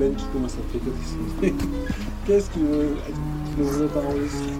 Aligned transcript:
Ben 0.00 0.14
qui 0.14 0.24
commence 0.32 0.54
à 0.54 0.62
tricoter. 0.70 1.54
Qu'est-ce 2.26 2.50
qu'il 2.52 2.62
veut 2.62 2.96
Il 3.58 3.64
veut 3.64 3.88
enregistrer 3.98 4.52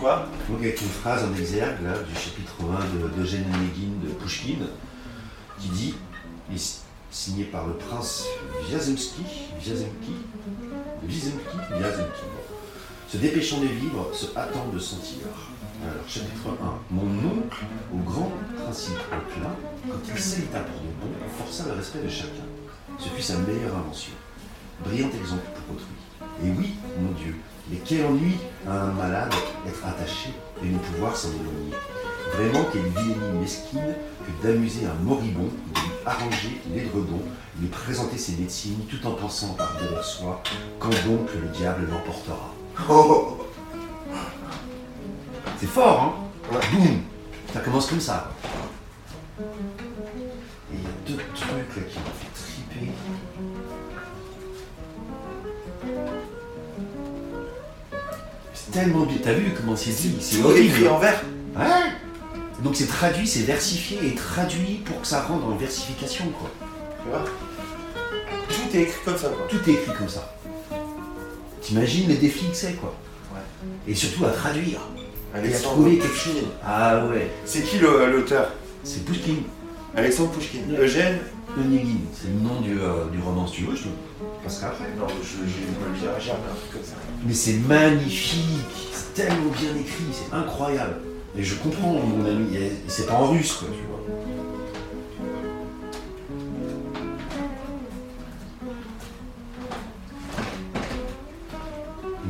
Quoi 0.00 0.26
Donc 0.48 0.60
avec 0.60 0.80
une 0.80 0.88
phrase 0.88 1.24
en 1.24 1.34
exergue 1.38 1.82
là, 1.84 1.92
du 1.98 2.14
chapitre 2.14 2.54
1 2.62 2.98
de- 2.98 3.08
d'Eugène 3.16 3.44
Onegin 3.54 3.92
de 4.08 4.12
Pushkin 4.14 4.56
qui 5.58 5.68
dit, 5.68 5.94
signé 7.10 7.44
par 7.44 7.66
le 7.66 7.74
prince 7.74 8.24
Vyazemski, 8.68 9.22
Vyazemki, 9.60 10.14
Vyazemki, 11.02 11.56
Vyazemki, 11.72 12.22
bon. 12.22 12.54
se 13.08 13.16
dépêchant 13.18 13.60
de 13.60 13.66
vivre, 13.66 14.08
se 14.14 14.26
hâtant 14.36 14.66
de 14.72 14.78
sentir. 14.78 15.26
Alors, 15.82 16.08
chapitre 16.08 16.48
1. 16.62 16.94
Mon 16.94 17.28
oncle, 17.30 17.64
au 17.92 17.98
grand 17.98 18.32
principe 18.64 18.96
plein, 19.08 19.54
quand 19.88 19.98
il 20.14 20.20
s'éta 20.20 20.60
pour 20.60 20.80
de 20.80 20.86
bon, 21.00 21.08
força 21.38 21.64
le 21.66 21.72
respect 21.72 22.00
de 22.04 22.08
chacun. 22.08 22.46
Ce 22.98 23.08
fut 23.08 23.22
sa 23.22 23.36
meilleure 23.38 23.76
invention. 23.76 24.12
Brillant 24.84 25.08
exemple 25.08 25.44
pour 25.66 25.74
autrui. 25.76 26.44
Et 26.44 26.50
oui, 26.58 26.74
mon 27.00 27.12
Dieu, 27.12 27.34
mais 27.68 27.78
quel 27.84 28.06
ennui 28.06 28.36
à 28.68 28.72
un 28.72 28.92
malade 28.92 29.32
être 29.66 29.86
attaché 29.86 30.30
et 30.62 30.66
ne 30.66 30.78
pouvoir 30.78 31.16
s'en 31.16 31.28
éloigner. 31.28 31.74
Vraiment, 32.34 32.64
quelle 32.72 32.82
vilainie 32.82 33.38
mesquine 33.40 33.94
que 34.24 34.46
d'amuser 34.46 34.86
un 34.86 34.94
moribond, 35.04 35.48
de 35.74 35.80
lui 35.80 35.90
arranger 36.06 36.60
l'édredon, 36.72 37.22
lui 37.58 37.68
présenter 37.68 38.18
ses 38.18 38.32
médecines 38.32 38.84
tout 38.88 39.04
en 39.06 39.12
pensant 39.12 39.54
par 39.54 39.72
derrière 39.80 40.04
soi 40.04 40.42
quand 40.78 40.90
donc 40.90 41.28
le 41.34 41.48
diable 41.48 41.88
l'emportera? 41.90 42.54
Oh, 42.88 43.38
C'est 45.58 45.66
fort, 45.66 46.02
hein? 46.02 46.58
Boum 46.72 47.02
Ça 47.52 47.60
commence 47.60 47.86
comme 47.88 48.00
ça. 48.00 48.30
Et 49.38 49.42
il 50.74 50.82
y 50.82 50.86
a 50.86 50.90
deux 51.06 51.22
trucs 51.34 51.76
là 51.76 51.82
qui 51.88 51.98
m'ont 51.98 52.04
fait 52.18 52.32
triper. 52.34 52.92
Tellement 58.70 59.04
bien. 59.04 59.16
T'as 59.22 59.32
vu 59.32 59.52
comment 59.56 59.76
c'est 59.76 59.90
dit 59.90 60.16
C'est 60.20 60.42
horrible. 60.42 60.66
écrit 60.68 60.88
en 60.88 60.98
vert. 60.98 61.22
Ouais. 61.56 61.92
Donc 62.62 62.76
c'est 62.76 62.86
traduit, 62.86 63.26
c'est 63.26 63.40
versifié 63.40 63.98
et 64.04 64.14
traduit 64.14 64.82
pour 64.84 65.00
que 65.00 65.06
ça 65.06 65.22
rentre 65.22 65.46
en 65.46 65.56
versification, 65.56 66.26
quoi. 66.38 66.50
Tu 67.02 67.08
vois 67.10 67.24
Tout 68.48 68.76
est 68.76 68.82
écrit 68.82 69.00
comme 69.04 69.16
ça, 69.16 69.28
quoi. 69.28 69.46
Tout 69.48 69.70
est 69.70 69.72
écrit 69.74 69.92
comme 69.96 70.08
ça. 70.08 70.36
T'imagines 71.62 72.08
les 72.08 72.16
défis 72.16 72.48
que 72.50 72.56
c'est, 72.56 72.74
quoi. 72.74 72.94
Ouais. 73.32 73.40
Et 73.88 73.94
surtout 73.94 74.24
à 74.26 74.30
traduire. 74.30 74.80
Et 75.34 75.36
à 75.36 75.38
Alexandre 75.38 75.74
trouver 75.74 75.98
quelque 75.98 76.16
chose. 76.16 76.42
Ah 76.64 77.06
ouais. 77.06 77.30
C'est 77.44 77.62
qui 77.62 77.78
l'auteur 77.78 78.52
C'est 78.84 79.04
Pushkin. 79.04 79.36
Alexandre. 79.96 80.30
Ouais. 80.36 80.78
Eugène 80.78 81.18
Onegin, 81.58 81.98
c'est 82.14 82.28
le 82.28 82.48
nom 82.48 82.60
du, 82.60 82.78
euh, 82.78 83.06
du 83.10 83.20
roman, 83.20 83.46
si 83.46 83.54
tu 83.54 83.64
veux, 83.64 83.74
je 83.74 83.82
te 83.82 83.88
passerai 84.42 84.66
après. 84.66 84.84
Non, 84.98 85.06
je 85.08 85.48
j'ai 85.48 86.30
un 86.30 86.34
truc 86.34 86.72
comme 86.72 86.82
ça. 86.82 86.94
Mais 87.24 87.34
c'est 87.34 87.58
magnifique, 87.66 88.90
c'est 88.92 89.14
tellement 89.14 89.50
bien 89.50 89.74
écrit, 89.76 90.04
c'est 90.12 90.34
incroyable. 90.34 90.96
Et 91.36 91.42
je 91.42 91.54
comprends 91.56 91.92
mon 91.92 92.24
ami, 92.26 92.58
c'est 92.88 93.06
pas 93.06 93.14
en 93.14 93.30
russe, 93.30 93.52
quoi, 93.52 93.68
tu 93.72 93.82
vois. 93.88 94.00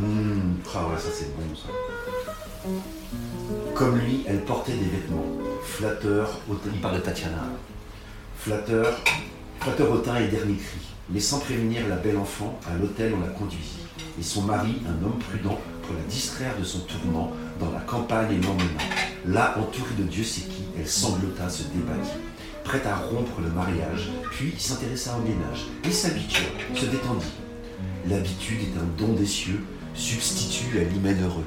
Hum, 0.03 0.57
ah 0.75 0.87
ouais, 0.89 0.99
ça 0.99 1.09
c'est 1.13 1.35
bon 1.37 1.55
ça. 1.55 1.69
Comme 3.75 3.99
lui, 3.99 4.25
elle 4.27 4.41
portait 4.45 4.73
des 4.73 4.89
vêtements 4.97 5.25
flatteurs, 5.63 6.39
il 6.49 6.81
parle 6.81 6.97
de 6.97 7.01
Tatiana. 7.01 7.45
Flatteur 9.61 9.93
hautain 9.93 10.17
et 10.17 10.29
dernier 10.29 10.55
cri. 10.55 10.81
Mais 11.11 11.21
sans 11.21 11.39
prévenir 11.39 11.87
la 11.87 11.97
belle 11.97 12.17
enfant, 12.17 12.59
à 12.67 12.79
l'hôtel 12.79 13.13
on 13.15 13.21
la 13.21 13.29
conduisit. 13.29 13.85
Et 14.19 14.23
son 14.23 14.41
mari, 14.43 14.81
un 14.87 15.05
homme 15.05 15.19
prudent, 15.19 15.59
pour 15.83 15.95
la 15.95 16.03
distraire 16.09 16.57
de 16.59 16.65
son 16.65 16.81
tourment, 16.81 17.31
dans 17.59 17.71
la 17.71 17.81
campagne 17.81 18.33
et 18.33 18.41
l'emmena. 18.41 18.81
Là, 19.27 19.55
entourée 19.59 19.95
de 19.99 20.05
Dieu 20.05 20.25
sait 20.25 20.43
qui, 20.49 20.65
elle 20.79 20.89
sanglota, 20.89 21.51
se 21.51 21.65
débattit, 21.65 22.17
prête 22.65 22.87
à 22.87 22.97
rompre 22.97 23.41
le 23.43 23.51
mariage, 23.51 24.11
puis 24.31 24.55
s'intéressa 24.57 25.19
au 25.19 25.21
ménage, 25.21 25.67
et 25.85 25.93
s'habitua, 25.93 26.47
se 26.75 26.87
détendit. 26.87 27.27
L'habitude 28.09 28.61
est 28.63 28.79
un 28.79 28.87
don 28.97 29.13
des 29.13 29.27
cieux, 29.27 29.63
substitut 29.93 30.79
à 30.79 30.85
l'hymen 30.85 31.23
heureux. 31.23 31.45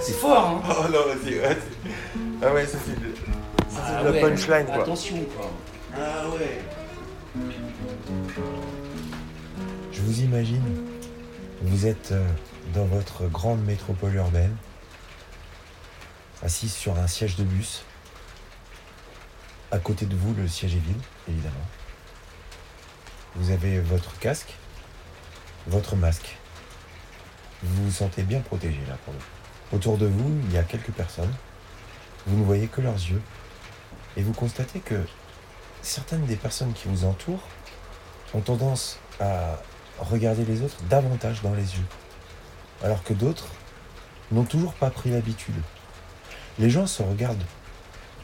C'est 0.00 0.12
fort, 0.12 0.62
hein? 0.64 0.74
Oh 0.78 0.84
non, 0.92 1.00
vas-y, 1.08 1.40
Ah 2.40 2.54
ouais, 2.54 2.66
ça, 2.66 2.78
c'est 2.86 3.15
Ah 3.88 4.00
de 4.00 4.04
la 4.06 4.10
ouais. 4.12 4.20
punchline, 4.20 4.66
quoi. 4.66 4.82
Attention, 4.82 5.16
quoi. 5.36 5.50
Ah 5.94 6.28
ouais. 6.30 6.60
Je 9.92 10.00
vous 10.00 10.20
imagine, 10.20 10.62
vous 11.62 11.86
êtes 11.86 12.12
euh, 12.12 12.26
dans 12.74 12.84
votre 12.84 13.26
grande 13.26 13.64
métropole 13.64 14.14
urbaine, 14.14 14.56
assis 16.42 16.68
sur 16.68 16.98
un 16.98 17.06
siège 17.06 17.36
de 17.36 17.44
bus. 17.44 17.84
À 19.70 19.78
côté 19.78 20.06
de 20.06 20.14
vous, 20.16 20.34
le 20.34 20.48
siège 20.48 20.74
est 20.74 20.78
vide, 20.78 21.02
évidemment. 21.28 21.54
Vous 23.34 23.50
avez 23.50 23.80
votre 23.80 24.18
casque, 24.18 24.54
votre 25.66 25.96
masque. 25.96 26.36
Vous 27.62 27.84
vous 27.84 27.90
sentez 27.90 28.22
bien 28.22 28.40
protégé 28.40 28.78
là 28.88 28.96
pour 29.04 29.14
le 29.14 29.18
coup. 29.18 29.76
Autour 29.76 29.98
de 29.98 30.06
vous, 30.06 30.30
il 30.44 30.52
y 30.54 30.58
a 30.58 30.62
quelques 30.62 30.92
personnes. 30.92 31.32
Vous 32.26 32.38
ne 32.38 32.44
voyez 32.44 32.66
que 32.68 32.80
leurs 32.80 32.94
yeux. 32.94 33.20
Et 34.16 34.22
vous 34.22 34.32
constatez 34.32 34.80
que 34.80 35.06
certaines 35.82 36.24
des 36.26 36.36
personnes 36.36 36.72
qui 36.72 36.88
vous 36.88 37.04
entourent 37.04 37.46
ont 38.34 38.40
tendance 38.40 38.98
à 39.20 39.60
regarder 39.98 40.44
les 40.44 40.62
autres 40.62 40.82
davantage 40.84 41.42
dans 41.42 41.54
les 41.54 41.76
yeux. 41.76 41.86
Alors 42.82 43.02
que 43.02 43.14
d'autres 43.14 43.48
n'ont 44.32 44.44
toujours 44.44 44.74
pas 44.74 44.90
pris 44.90 45.10
l'habitude. 45.10 45.54
Les 46.58 46.70
gens 46.70 46.86
se 46.86 47.02
regardent 47.02 47.44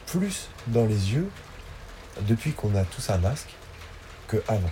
plus 0.07 0.47
dans 0.67 0.85
les 0.85 1.13
yeux 1.13 1.29
depuis 2.21 2.53
qu'on 2.53 2.75
a 2.75 2.83
tous 2.83 3.09
un 3.09 3.17
masque 3.17 3.49
que 4.27 4.43
avant. 4.47 4.71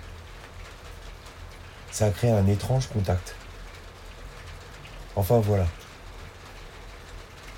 Ça 1.92 2.06
a 2.06 2.12
créé 2.12 2.32
un 2.32 2.48
étrange 2.48 2.88
contact. 2.88 3.36
Enfin 5.16 5.40
voilà. 5.40 5.68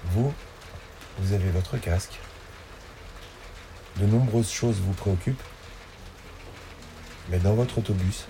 Vous, 0.06 0.34
vous 1.20 1.34
avez 1.34 1.50
votre 1.52 1.78
casque. 1.78 2.20
De 4.00 4.06
nombreuses 4.08 4.50
choses 4.52 4.76
vous 4.86 4.94
préoccupent. 4.94 5.42
Mais 7.30 7.38
dans 7.40 7.54
votre 7.54 7.78
autobus, 7.78 8.26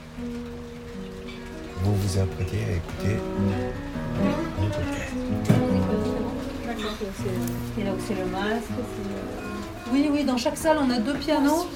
vous 1.82 1.96
vous 1.96 2.20
apprêtez 2.20 2.58
à 2.58 2.72
écouter 2.76 3.18
mon 4.60 4.68
podcast. 4.68 5.14
Et 7.80 7.84
donc 7.84 7.96
c'est 8.08 8.16
le 8.16 8.26
masque, 8.26 8.64
c'est 8.68 9.10
le- 9.10 9.92
Oui, 9.94 10.10
oui, 10.12 10.24
dans 10.24 10.38
chaque 10.38 10.58
salle, 10.58 10.78
on 10.82 10.90
a 10.92 11.00
deux 11.00 11.16
pianos. 11.16 11.68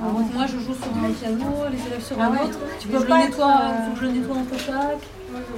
Alors, 0.00 0.18
moi, 0.34 0.46
je 0.46 0.58
joue 0.58 0.74
sur 0.74 0.92
mon 0.94 1.12
piano, 1.12 1.46
les 1.70 1.86
élèves 1.86 2.02
sur 2.04 2.16
Ah 2.20 2.24
un 2.26 2.30
ouais. 2.32 2.42
autre. 2.42 2.58
Tu 2.80 2.88
peux 2.88 2.98
que 2.98 3.04
je 3.04 3.08
le 3.08 3.14
nettoie, 3.18 3.60
euh, 3.62 3.86
faut 3.86 3.92
que 3.92 4.00
je 4.00 4.04
le 4.06 4.12
nettoie 4.18 4.36
entre 4.36 4.58
chaque. 4.58 5.06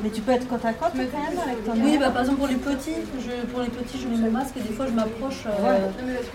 Mais 0.03 0.11
tu 0.11 0.21
peux 0.21 0.32
être 0.32 0.47
côte 0.49 0.65
à 0.65 0.73
côte 0.73 0.93
quand 0.94 0.99
même 1.31 1.38
avec 1.38 1.65
ton 1.65 1.73
Oui, 1.73 1.97
bah, 1.99 2.11
par 2.11 2.23
exemple, 2.23 2.38
pour 2.38 2.49
les 2.49 2.56
petits, 2.56 3.00
je, 3.19 3.47
pour 3.50 3.61
les 3.61 3.69
petits, 3.69 3.99
je 4.00 4.06
mets 4.09 4.17
mon 4.17 4.31
masque 4.31 4.56
et 4.56 4.61
des 4.61 4.75
fois, 4.75 4.87
je 4.87 4.93
m'approche. 4.93 5.44
euh, 5.47 5.88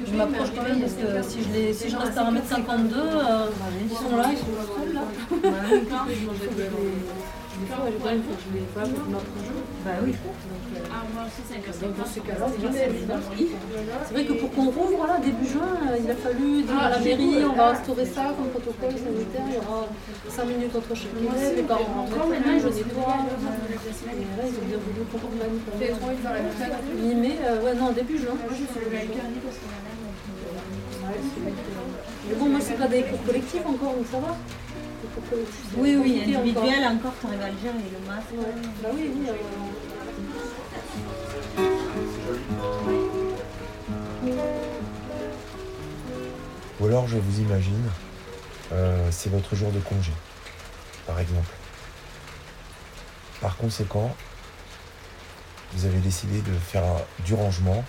je 0.06 0.14
m'approche 0.16 0.50
quand 0.56 0.64
même 0.64 0.82
parce 0.82 0.94
que 0.94 1.22
si 1.30 1.40
je, 1.44 1.50
les, 1.54 1.74
si 1.74 1.90
je 1.90 1.98
reste 1.98 2.18
à 2.18 2.24
1m52, 2.32 2.94
euh, 2.96 3.46
ils 3.84 3.96
sont 3.96 4.16
là, 4.18 4.26
ils 4.32 4.38
sont 4.38 4.46
seuls 4.78 4.94
là. 4.94 5.02
Je 9.80 9.90
même, 9.90 10.04
je. 10.04 10.04
Bah 10.04 10.04
oui. 10.04 10.12
Donc, 10.12 10.36
euh, 10.76 11.88
donc 11.88 11.98
dans 11.98 12.06
ces 12.06 12.20
cas-là, 12.22 12.48
c'est. 12.50 12.90
C'est 14.08 14.14
vrai 14.14 14.26
que 14.26 14.34
pour 14.34 14.52
qu'on 14.52 14.70
rouvre 14.70 15.08
là, 15.08 15.18
début 15.24 15.48
juin, 15.48 15.78
euh, 15.90 15.98
il 16.04 16.10
a 16.12 16.16
fallu 16.16 16.64
dire 16.64 16.80
à 16.80 16.90
la 16.90 17.00
mairie, 17.00 17.44
on 17.50 17.56
va 17.56 17.70
instaurer 17.70 18.06
ça 18.06 18.34
comme 18.38 18.50
protocole 18.50 18.92
sanitaire, 18.92 19.46
il 19.48 19.56
y 19.56 19.58
aura 19.58 19.88
5 20.30 20.46
minutes 20.46 20.76
entre 20.76 20.96
chaque 20.96 21.16
élève, 21.20 21.56
les 21.56 21.64
parents 21.64 21.84
rentrent, 21.96 22.28
maintenant 22.28 22.60
je 22.60 22.68
nettoie. 22.68 23.18
Et 23.24 24.26
là, 24.38 24.44
ils 24.44 24.56
ont 24.58 24.68
bien 24.68 24.78
voulu 24.78 25.02
qu'on 25.12 25.18
reprenne. 25.18 25.56
Mi-mai, 27.02 27.38
euh, 27.44 27.62
ouais, 27.64 27.74
non, 27.76 27.92
début 27.92 28.18
juin. 28.18 28.36
Mais 32.28 32.36
bon, 32.36 32.46
moi, 32.46 32.60
c'est 32.62 32.78
pas 32.78 32.88
des 32.88 33.04
cours 33.04 33.24
collectifs 33.26 33.66
encore, 33.66 33.94
donc 33.96 34.06
ça 34.12 34.20
va. 34.20 34.36
Oui, 35.78 35.96
oui, 36.02 36.22
individuel 36.24 36.86
encore, 36.88 37.14
tu 37.20 37.28
arrives 37.28 37.42
à 37.42 37.50
le 37.50 37.58
gérer, 37.58 37.74
le 37.92 38.08
masque. 38.08 38.32
Ouais. 38.34 38.62
Bah 38.84 38.90
oui, 38.94 39.12
oui. 39.14 39.28
euh, 39.30 39.34
Ou 46.80 46.86
alors 46.88 47.08
je 47.08 47.18
vous 47.18 47.40
imagine, 47.42 47.90
euh, 48.72 49.08
c'est 49.12 49.30
votre 49.30 49.56
jour 49.56 49.72
de 49.72 49.80
congé, 49.80 50.12
par 51.06 51.20
exemple. 51.20 51.54
Par 53.42 53.58
conséquent, 53.58 54.16
vous 55.74 55.86
avez 55.86 56.00
décidé 56.00 56.42
de 56.42 56.54
faire 56.54 56.84
un- 56.84 57.02
du 57.26 57.34
rangement 57.34 57.84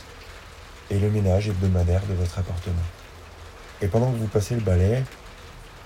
et 0.91 0.99
le 0.99 1.11
ménage 1.11 1.49
hebdomadaire 1.49 2.03
de 2.07 2.15
votre 2.15 2.39
appartement. 2.39 2.83
Et 3.81 3.89
pendant 3.89 4.11
que 4.13 4.17
vous 4.17 4.27
passez 4.27 4.55
le 4.55 4.61
balai, 4.61 5.05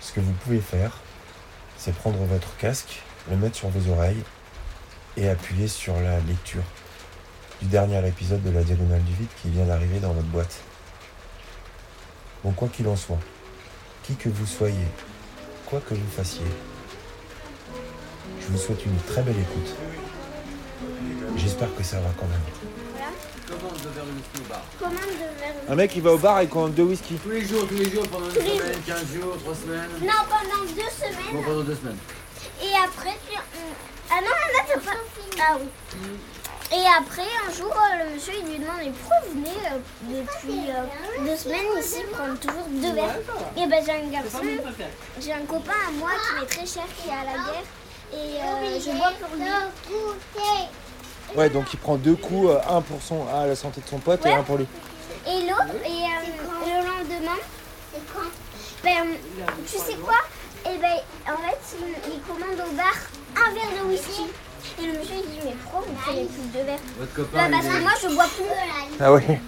ce 0.01 0.13
que 0.13 0.21
vous 0.21 0.33
pouvez 0.33 0.61
faire, 0.61 0.99
c'est 1.77 1.95
prendre 1.95 2.19
votre 2.25 2.57
casque, 2.57 3.03
le 3.31 3.37
mettre 3.37 3.57
sur 3.57 3.69
vos 3.69 3.93
oreilles 3.93 4.23
et 5.17 5.29
appuyer 5.29 5.69
sur 5.69 5.95
la 6.01 6.21
lecture 6.21 6.63
du 7.61 7.69
dernier 7.69 8.07
épisode 8.07 8.43
de 8.43 8.51
la 8.51 8.63
Diagonale 8.63 9.03
du 9.05 9.15
Vide 9.15 9.29
qui 9.43 9.51
vient 9.51 9.67
d'arriver 9.67 10.01
dans 10.01 10.13
votre 10.13 10.27
boîte. 10.29 10.61
Bon, 12.43 12.53
quoi 12.53 12.69
qu'il 12.69 12.87
en 12.89 12.97
soit, 12.97 13.21
qui 14.03 14.17
que 14.17 14.29
vous 14.29 14.47
soyez, 14.47 14.87
quoi 15.67 15.81
que 15.81 15.95
vous 15.95 16.11
fassiez, 16.11 16.45
je 18.41 18.47
vous 18.49 18.59
souhaite 18.59 18.85
une 18.85 18.97
très 19.09 19.23
belle 19.23 19.39
écoute. 19.39 19.75
J'espère 21.37 21.75
que 21.75 21.83
ça 21.83 21.99
va 22.01 22.11
quand 22.19 22.27
même. 22.27 22.74
Commande 23.47 23.77
de 23.83 23.89
verre 23.91 24.05
de 24.05 24.13
whisky 24.13 24.41
au 24.41 24.49
bar. 24.49 24.63
Commande 24.79 24.95
de 24.97 25.41
verre. 25.41 25.55
Un 25.69 25.75
mec, 25.75 25.93
il 25.97 26.03
va 26.03 26.13
au 26.13 26.19
bar 26.19 26.41
et 26.41 26.47
commande 26.49 26.75
deux 26.75 26.83
whisky. 26.85 27.15
Tous 27.23 27.31
les 27.31 27.45
jours, 27.45 27.67
tous 27.69 27.75
les 27.75 27.91
jours, 27.91 28.07
pendant 28.09 28.27
une 28.27 28.33
Tous 28.33 28.41
les 28.41 28.57
semaine, 28.59 28.83
15 28.87 29.13
jours, 29.13 29.37
3 29.43 29.55
semaines. 29.55 29.91
Non, 30.01 30.21
pendant 30.29 30.65
deux 30.65 30.75
Bon, 30.75 30.91
semaines. 30.99 31.45
pendant 31.45 31.61
2 31.63 31.75
semaines. 31.75 31.99
Et 32.63 32.73
après, 32.83 33.15
tu... 33.29 33.39
Ah 34.11 34.21
non, 34.21 34.29
là, 34.29 34.65
t'as 34.69 34.81
pas... 34.81 34.97
Ah 35.41 35.57
oui. 35.61 35.69
Et 36.73 36.85
après, 36.99 37.23
un 37.47 37.53
jour, 37.53 37.71
euh, 37.73 38.05
le 38.05 38.15
monsieur, 38.15 38.33
il 38.41 38.47
lui 38.51 38.59
demande, 38.59 38.77
mais 38.79 38.91
pourquoi 38.91 39.17
vous 39.29 39.35
venez 39.35 39.51
euh, 39.71 39.79
depuis 40.09 40.71
euh, 40.71 41.25
deux 41.27 41.37
semaines 41.37 41.67
ici 41.79 42.03
prendre 42.11 42.39
toujours 42.41 42.67
deux 42.69 42.93
verres 42.95 43.19
Et 43.57 43.67
ben, 43.67 43.85
j'ai 43.85 43.93
un 43.93 44.09
garçon, 44.11 44.41
j'ai 45.21 45.33
un 45.33 45.45
copain 45.45 45.73
à 45.89 45.91
moi 45.93 46.11
qui 46.11 46.41
m'est 46.41 46.47
très 46.47 46.67
cher, 46.67 46.85
qui 46.97 47.09
est 47.09 47.13
à 47.13 47.25
la 47.25 47.33
guerre. 47.33 47.65
Et 48.13 48.17
euh, 48.41 48.81
je 48.81 48.91
bois 48.97 49.13
pour 49.21 49.37
lui. 49.37 49.45
Ouais, 51.35 51.51
donc 51.51 51.73
il 51.73 51.79
prend 51.79 51.97
deux 51.97 52.15
coups, 52.15 52.51
euh, 52.51 52.59
un 52.77 52.81
pour 52.81 53.03
son, 53.03 53.27
à 53.29 53.47
la 53.47 53.57
santé 53.57 53.81
de 53.81 53.89
son 53.89 53.99
pote 53.99 54.25
et 54.25 54.33
un 54.33 54.43
pour 54.43 54.57
lui. 54.59 54.67
Et 55.27 55.41
l'autre, 55.43 55.75
et 55.85 55.89
euh, 55.89 56.67
le 56.67 56.87
lendemain, 56.87 57.39
ben, 58.85 58.93
tu 59.67 59.79
sais 59.79 59.95
quoi? 59.95 60.15
Et 60.67 60.79
ben, 60.79 60.97
en 61.33 61.37
fait, 61.39 61.77
il, 61.81 62.13
il 62.15 62.21
commande 62.21 62.61
au 62.69 62.73
bar 62.77 62.95
un 63.37 63.53
verre 63.53 63.83
de 63.83 63.89
whisky. 63.89 64.23
Et 64.81 64.87
le 64.87 64.99
monsieur 64.99 65.15
il 65.17 65.31
dit, 65.31 65.41
mais 65.45 65.55
pourquoi 65.63 65.81
vous 65.87 65.95
prenez 66.05 66.25
plus 66.25 66.59
de 66.59 66.65
verres 66.65 66.79
Votre 66.99 67.13
Bah, 67.15 67.17
copain, 67.17 67.51
parce 67.51 67.65
il 67.65 67.71
que 67.73 67.81
moi, 67.83 67.93
je 68.03 68.09
bois 68.15 68.25
plus. 68.25 68.99
Ah 69.01 69.13
ouais 69.13 69.41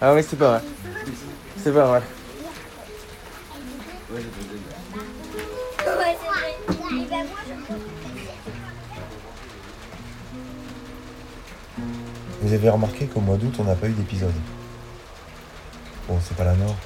Ah 0.00 0.14
ouais, 0.14 0.22
c'est 0.22 0.36
pas 0.36 0.50
mal. 0.52 0.62
C'est 1.62 1.72
pas. 1.72 1.90
Ouais, 1.92 2.02
c'est 6.20 6.28
vrai. 6.28 7.17
Vous 12.40 12.52
avez 12.52 12.70
remarqué 12.70 13.06
qu'au 13.06 13.20
mois 13.20 13.36
d'août, 13.36 13.54
on 13.58 13.64
n'a 13.64 13.74
pas 13.74 13.88
eu 13.88 13.92
d'épisode. 13.92 14.34
Bon, 16.06 16.18
c'est 16.22 16.36
pas 16.36 16.44
la 16.44 16.54
mort. 16.54 16.76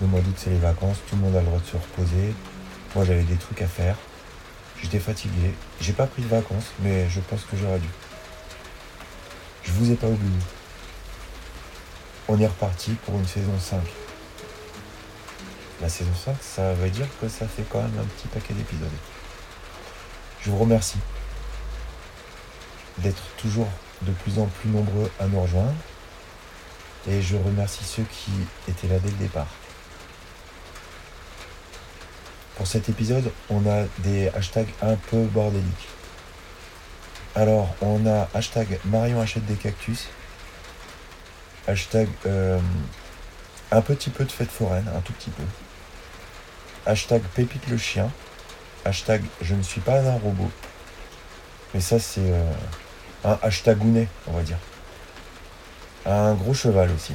Le 0.00 0.06
mois 0.06 0.20
d'août, 0.20 0.34
c'est 0.36 0.50
les 0.50 0.58
vacances, 0.58 0.96
tout 1.08 1.16
le 1.16 1.22
monde 1.22 1.36
a 1.36 1.40
le 1.40 1.46
droit 1.46 1.60
de 1.60 1.66
se 1.66 1.76
reposer. 1.76 2.34
Moi, 2.94 3.04
j'avais 3.04 3.22
des 3.22 3.36
trucs 3.36 3.60
à 3.60 3.66
faire. 3.66 3.96
J'étais 4.82 4.98
fatigué. 4.98 5.54
J'ai 5.80 5.92
pas 5.92 6.06
pris 6.06 6.22
de 6.22 6.28
vacances, 6.28 6.72
mais 6.80 7.08
je 7.10 7.20
pense 7.20 7.44
que 7.44 7.56
j'aurais 7.58 7.78
dû. 7.78 7.88
Je 9.62 9.72
vous 9.72 9.90
ai 9.92 9.96
pas 9.96 10.08
oublié. 10.08 10.38
On 12.26 12.40
est 12.40 12.46
reparti 12.46 12.92
pour 13.04 13.14
une 13.16 13.26
saison 13.26 13.52
5. 13.60 13.80
La 15.82 15.88
saison 15.90 16.14
5, 16.24 16.36
ça 16.40 16.72
veut 16.72 16.88
dire 16.88 17.06
que 17.20 17.28
ça 17.28 17.46
fait 17.46 17.64
quand 17.68 17.82
même 17.82 17.98
un 18.00 18.04
petit 18.04 18.28
paquet 18.28 18.54
d'épisodes. 18.54 18.88
Je 20.40 20.50
vous 20.50 20.58
remercie 20.58 20.98
d'être 22.98 23.22
toujours 23.36 23.68
de 24.06 24.12
plus 24.12 24.38
en 24.38 24.46
plus 24.46 24.70
nombreux 24.70 25.10
à 25.20 25.26
nous 25.26 25.40
rejoindre. 25.40 25.74
Et 27.08 27.20
je 27.20 27.36
remercie 27.36 27.84
ceux 27.84 28.04
qui 28.04 28.30
étaient 28.68 28.88
là 28.88 28.98
dès 28.98 29.10
le 29.10 29.16
départ. 29.16 29.48
Pour 32.56 32.66
cet 32.66 32.88
épisode, 32.88 33.32
on 33.50 33.66
a 33.68 33.84
des 33.98 34.28
hashtags 34.28 34.72
un 34.82 34.94
peu 34.94 35.24
bordéliques. 35.24 35.88
Alors, 37.34 37.74
on 37.80 38.06
a 38.06 38.28
hashtag 38.34 38.78
Marion 38.84 39.20
achète 39.20 39.46
des 39.46 39.54
cactus. 39.54 40.08
Hashtag 41.66 42.08
euh, 42.26 42.58
un 43.70 43.80
petit 43.80 44.10
peu 44.10 44.24
de 44.24 44.32
fête 44.32 44.50
foraine, 44.50 44.84
un 44.94 45.00
tout 45.00 45.14
petit 45.14 45.30
peu. 45.30 45.44
Hashtag 46.84 47.22
Pépite 47.34 47.68
le 47.68 47.78
chien. 47.78 48.10
Hashtag 48.84 49.22
je 49.40 49.54
ne 49.54 49.62
suis 49.62 49.80
pas 49.80 50.00
un 50.00 50.18
robot. 50.18 50.50
Mais 51.72 51.80
ça, 51.80 51.98
c'est 51.98 52.20
euh, 52.20 52.52
un 53.24 53.38
hashtag 53.42 53.78
gounet, 53.78 54.08
on 54.26 54.32
va 54.32 54.42
dire. 54.42 54.58
Un 56.06 56.34
gros 56.34 56.54
cheval 56.54 56.90
aussi. 56.90 57.14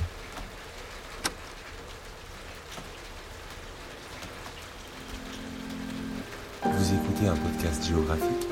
Vous 6.64 6.94
écoutez 6.94 7.28
un 7.28 7.36
podcast 7.36 7.86
géographique 7.86 8.48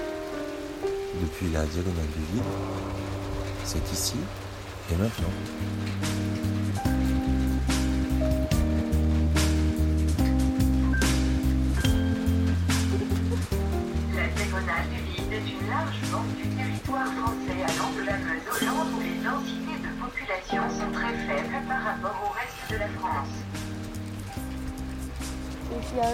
depuis 1.21 1.51
la 1.51 1.65
diagonale 1.65 2.07
du 2.07 2.33
vide. 2.33 2.43
C'est 3.63 3.91
ici 3.91 4.15
et 4.91 4.95
maintenant. 4.95 5.29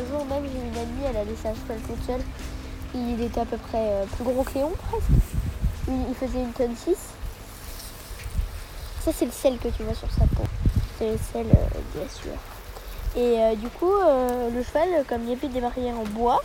Un 0.02 0.08
jour 0.10 0.26
même, 0.26 0.44
j'ai 0.52 0.60
une 0.60 0.78
amie, 0.78 1.04
elle 1.10 1.18
a 1.18 1.24
laissé 1.24 1.48
un 1.48 1.54
cheval 1.54 1.78
toute 1.88 2.06
seule. 2.06 2.22
Il 2.94 3.22
était 3.22 3.40
à 3.42 3.46
peu 3.46 3.58
près 3.58 3.78
euh, 3.80 4.06
plus 4.16 4.24
gros 4.24 4.44
que 4.44 4.54
Léon, 4.56 4.72
presque. 4.90 5.06
Il, 5.88 5.94
il 6.10 6.16
faisait 6.16 6.40
une 6.42 6.52
tonne 6.52 6.76
6. 6.76 6.96
Ça, 9.04 9.12
c'est 9.16 9.26
le 9.26 9.32
sel 9.32 9.58
que 9.58 9.70
tu 9.70 9.84
vois 9.84 9.94
sur 9.96 10.10
sa 10.12 10.26
peau. 10.28 10.44
C'est 11.00 11.08
le 11.12 11.18
sel, 11.32 11.46
euh, 11.48 11.80
bien 11.96 12.08
sûr. 12.10 12.32
Et 13.16 13.40
euh, 13.40 13.56
du 13.56 13.68
coup, 13.70 13.92
euh, 13.92 14.50
le 14.52 14.64
cheval, 14.64 15.04
comme 15.08 15.24
il 15.24 15.30
y 15.30 15.34
avait 15.34 15.48
des 15.48 15.62
barrières 15.62 16.00
en 16.00 16.04
bois, 16.04 16.42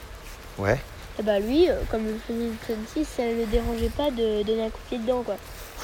Ouais. 0.58 0.80
et 1.18 1.22
bah 1.22 1.38
lui, 1.38 1.68
euh, 1.68 1.80
comme 1.90 2.02
il 2.08 2.18
faisait 2.20 2.46
une 2.46 2.56
tonne 2.66 2.84
6, 2.94 3.04
ça 3.04 3.22
ne 3.24 3.34
le 3.34 3.46
dérangeait 3.46 3.90
pas 3.90 4.10
de 4.10 4.42
donner 4.42 4.64
un 4.64 4.70
coup 4.70 4.78
de 4.84 4.88
pied 4.88 4.98
dedans, 4.98 5.22
quoi. 5.22 5.36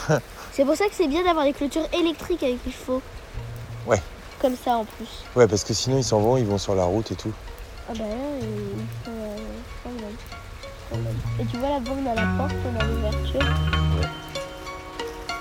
c'est 0.52 0.64
pour 0.64 0.74
ça 0.76 0.86
que 0.86 0.94
c'est 0.94 1.08
bien 1.08 1.22
d'avoir 1.24 1.44
des 1.44 1.52
clôtures 1.52 1.86
électriques 1.92 2.42
avec 2.42 2.58
les 2.64 2.72
chevaux. 2.72 3.02
Ouais. 3.86 4.00
Comme 4.40 4.56
ça 4.56 4.76
en 4.78 4.84
plus. 4.84 5.24
Ouais, 5.36 5.46
parce 5.46 5.62
que 5.62 5.74
sinon 5.74 5.98
ils 5.98 6.04
s'en 6.04 6.20
vont, 6.20 6.36
ils 6.36 6.46
vont 6.46 6.58
sur 6.58 6.74
la 6.74 6.84
route 6.84 7.12
et 7.12 7.14
tout. 7.16 7.32
Ah 7.88 7.94
bah 7.98 8.04
là, 8.04 8.14
il 8.40 8.46
faut 9.04 9.10
euh, 9.10 9.36
quand 9.82 9.90
même. 9.90 10.16
Quand 10.88 10.96
même. 10.98 11.18
Et 11.40 11.44
tu 11.46 11.56
vois 11.56 11.68
la 11.70 11.80
borne 11.80 12.06
à 12.06 12.14
la 12.14 12.26
porte, 12.38 12.54
on 12.64 12.80
a 12.80 12.84
l'ouverture. 12.84 13.40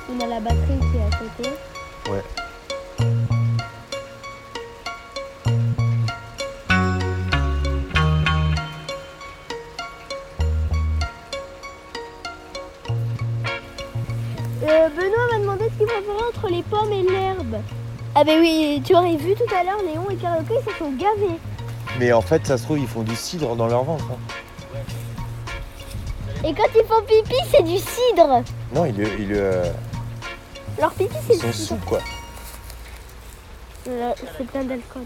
On 0.10 0.20
a 0.20 0.28
la 0.28 0.40
batterie 0.40 0.80
qui 0.92 0.98
est 0.98 1.06
à 1.06 1.10
côté. 1.18 1.50
Ouais. 2.10 2.24
Euh, 14.64 14.90
Benoît 14.90 15.28
m'a 15.32 15.40
demandé 15.40 15.66
ce 15.66 15.78
qu'il 15.78 15.86
préférait 15.86 16.28
entre 16.28 16.48
les 16.50 16.64
pommes 16.64 16.92
et 16.92 17.04
l'herbe. 17.04 17.62
Ah 18.16 18.24
bah 18.24 18.34
oui, 18.40 18.82
tu 18.84 18.94
aurais 18.94 19.16
vu 19.16 19.34
tout 19.36 19.56
à 19.56 19.64
l'heure, 19.64 19.82
Léon 19.84 20.10
et 20.10 20.16
Karaoke, 20.16 20.52
ils 20.52 20.72
se 20.72 20.78
sont 20.78 20.92
gavés. 20.92 21.40
Mais 22.00 22.12
en 22.14 22.22
fait, 22.22 22.46
ça 22.48 22.58
se 22.58 22.64
trouve, 22.64 22.80
ils 22.80 22.88
font 22.88 23.04
du 23.04 23.16
cidre 23.16 23.56
dans 23.56 23.68
leur 23.68 23.84
ventre. 23.84 24.06
hein. 24.12 24.80
Et 26.44 26.54
quand 26.54 26.68
ils 26.76 26.86
font 26.88 27.02
pipi, 27.04 27.36
c'est 27.52 27.64
du 27.64 27.78
cidre. 27.78 28.44
Non, 28.74 28.86
il, 28.86 28.98
il, 29.20 29.34
euh, 29.34 29.72
Leur 30.80 30.92
pipi, 30.94 31.16
ils 31.30 31.36
c'est 31.36 31.40
sont 31.42 31.48
du 31.48 31.54
sous 31.54 31.64
cidre. 31.76 31.86
quoi. 31.86 32.00
Là, 33.88 34.14
C'est 34.38 34.48
plein 34.48 34.64
d'alcool. 34.64 35.04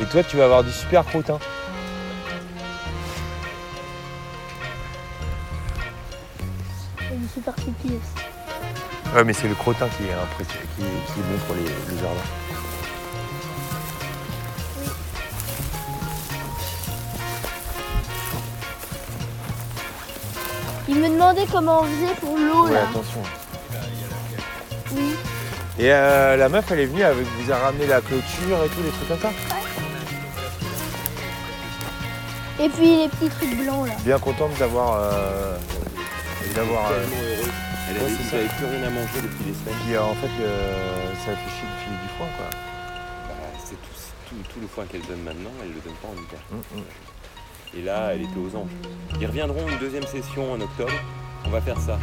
Et 0.00 0.04
toi, 0.06 0.22
tu 0.24 0.36
vas 0.36 0.44
avoir 0.44 0.64
du 0.64 0.72
super 0.72 1.04
crottin. 1.04 1.38
Et 7.12 7.16
du 7.16 7.28
super 7.28 7.54
pipi 7.54 7.88
aussi. 7.88 9.14
Ouais, 9.14 9.24
mais 9.24 9.32
c'est 9.32 9.48
le 9.48 9.54
crottin 9.54 9.88
qui 9.96 10.04
est 10.04 10.44
qui, 10.76 10.82
qui 10.82 11.20
est 11.20 11.22
bon 11.22 11.38
pour 11.46 11.54
les, 11.56 11.62
le 11.64 12.00
jardin. 12.00 12.20
Il 20.88 20.96
me 20.96 21.08
demandait 21.08 21.46
comment 21.50 21.80
on 21.80 21.84
faisait 21.84 22.14
pour 22.20 22.36
l'eau 22.36 22.66
Ouais, 22.66 22.72
là. 22.74 22.82
attention. 22.90 23.22
Oui. 24.94 25.14
Et 25.78 25.92
euh, 25.92 26.36
la 26.36 26.48
meuf, 26.48 26.70
elle 26.70 26.80
est 26.80 26.86
venue 26.86 27.02
avec, 27.02 27.24
vous 27.26 27.50
a 27.52 27.56
ramené 27.56 27.86
la 27.86 28.00
clôture 28.00 28.64
et 28.64 28.68
tout, 28.68 28.82
les 28.84 28.90
trucs 28.90 29.08
comme 29.08 29.20
ça. 29.20 29.30
Et 32.60 32.68
puis 32.68 32.96
les 32.96 33.08
petits 33.08 33.28
trucs 33.30 33.56
blancs 33.56 33.88
là. 33.88 33.94
Bien 34.04 34.18
contente 34.18 34.56
d'avoir, 34.58 34.98
euh, 35.00 35.56
d'avoir. 36.54 36.90
euh, 36.92 37.04
Elle 37.88 37.96
Ouais, 37.96 38.02
avait 38.04 38.10
dit 38.12 38.28
qu'elle 38.30 38.46
plus 38.48 38.66
rien 38.66 38.86
à 38.86 38.90
manger 38.90 39.20
depuis 39.22 39.44
des 39.44 39.54
semaines. 39.54 39.74
puis 39.84 39.94
euh, 39.94 40.02
en 40.02 40.14
fait, 40.14 40.28
le- 40.38 41.16
ça 41.24 41.32
a 41.32 41.36
fait 41.36 41.50
chier 41.50 41.66
de 41.66 41.76
filer 41.82 41.96
du 42.02 42.08
foin, 42.16 42.26
quoi. 42.36 42.46
Bah, 42.50 43.34
c'est 43.64 43.74
tout, 43.74 43.98
tout, 44.28 44.36
tout 44.52 44.60
le 44.60 44.66
foin 44.68 44.84
qu'elle 44.86 45.02
donne 45.06 45.22
maintenant, 45.22 45.50
elle 45.62 45.72
le 45.72 45.80
donne 45.80 45.94
pas 46.00 46.08
en 46.08 46.12
hiver. 46.14 46.40
Mm, 46.50 46.78
mm. 46.78 46.84
Et 47.76 47.82
là, 47.82 48.10
elle 48.12 48.22
était 48.22 48.38
aux 48.38 48.54
anges. 48.56 48.70
Ils 49.20 49.26
reviendront 49.26 49.66
une 49.68 49.78
deuxième 49.78 50.02
session 50.04 50.52
en 50.52 50.60
octobre. 50.60 50.92
On 51.46 51.50
va 51.50 51.60
faire 51.60 51.78
ça. 51.78 51.98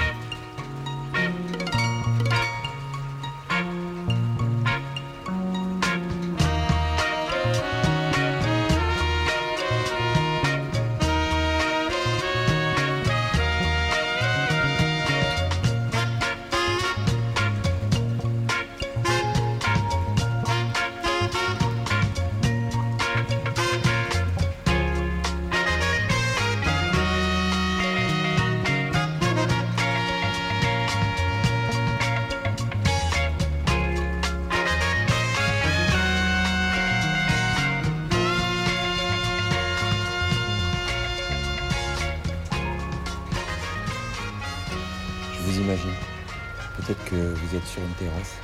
Vous 47.50 47.58
êtes 47.58 47.66
sur 47.66 47.82
une 47.82 47.94
terrasse, 47.94 48.36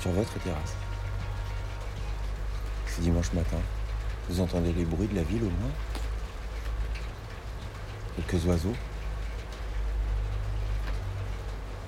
sur 0.00 0.12
votre 0.12 0.38
terrasse. 0.40 0.74
C'est 2.86 3.02
dimanche 3.02 3.32
matin. 3.32 3.56
Vous 4.28 4.40
entendez 4.40 4.72
les 4.72 4.84
bruits 4.84 5.08
de 5.08 5.16
la 5.16 5.22
ville 5.22 5.42
au 5.42 5.46
loin 5.46 5.70
Quelques 8.16 8.44
oiseaux. 8.46 8.74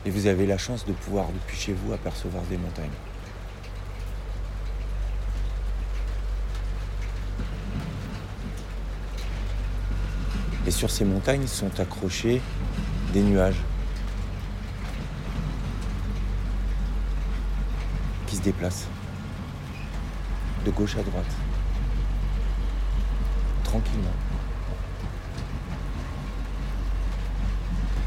Et 0.04 0.10
vous 0.10 0.26
avez 0.26 0.46
la 0.46 0.58
chance 0.58 0.84
de 0.86 0.92
pouvoir, 0.92 1.28
depuis 1.28 1.56
chez 1.56 1.72
vous, 1.72 1.92
apercevoir 1.92 2.42
des 2.44 2.56
montagnes. 2.56 2.88
Et 10.66 10.70
sur 10.72 10.90
ces 10.90 11.04
montagnes 11.04 11.46
sont 11.46 11.78
accrochés 11.78 12.40
des 13.12 13.22
nuages 13.22 13.62
se 18.40 18.44
déplacent 18.44 18.86
de 20.64 20.70
gauche 20.70 20.96
à 20.96 21.02
droite, 21.02 21.32
tranquillement. 23.64 24.14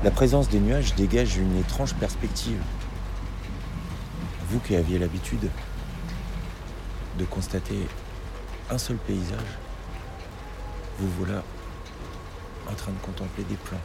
La 0.03 0.11
présence 0.11 0.49
des 0.49 0.59
nuages 0.59 0.95
dégage 0.95 1.37
une 1.37 1.57
étrange 1.57 1.93
perspective. 1.95 2.59
Vous 4.49 4.59
qui 4.59 4.75
aviez 4.75 4.99
l'habitude 4.99 5.49
de 7.17 7.25
constater 7.25 7.87
un 8.69 8.77
seul 8.77 8.97
paysage, 8.97 9.39
vous 10.99 11.09
voilà 11.17 11.43
en 12.69 12.73
train 12.73 12.91
de 12.91 12.99
contempler 12.99 13.43
des 13.45 13.55
plans 13.55 13.81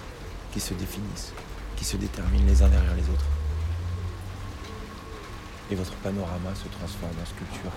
qui 0.53 0.61
se 0.61 0.75
définissent, 0.75 1.33
qui 1.77 1.85
se 1.85 1.97
déterminent 1.97 2.47
les 2.47 2.63
uns 2.63 2.69
derrière 2.69 2.95
les 2.95 3.09
autres. 3.11 3.27
Et 5.71 5.75
votre 5.75 5.95
panorama 5.97 6.55
se 6.55 6.69
transforme 6.69 7.13
en 7.23 7.27
sculpture. 7.27 7.73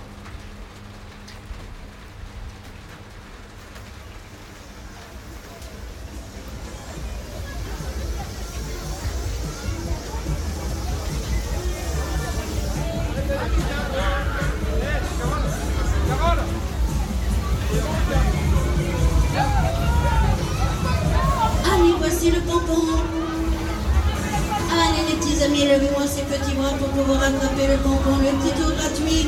Le 28.32 28.38
pompon, 28.38 28.46
le 28.46 28.52
petit 28.52 28.62
tour 28.62 28.72
gratuit. 28.76 29.28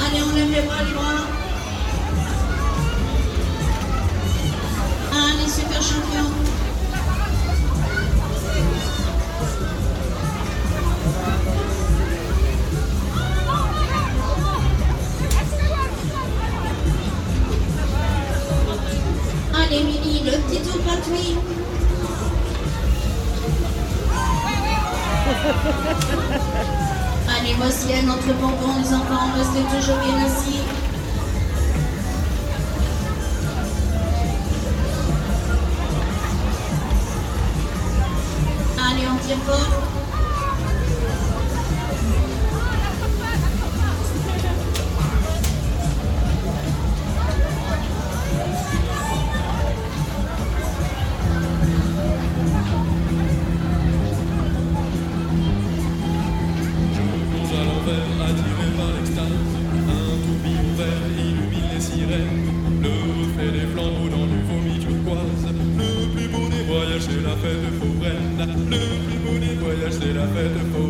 Allez, 0.00 0.22
on 0.22 0.34
lève 0.34 0.50
les 0.50 0.62
bras, 0.62 0.82
les 0.84 0.92
bras. 0.92 1.26
Allez, 5.12 5.50
super 5.50 5.82
champion. 5.82 6.47
C'est 70.56 70.87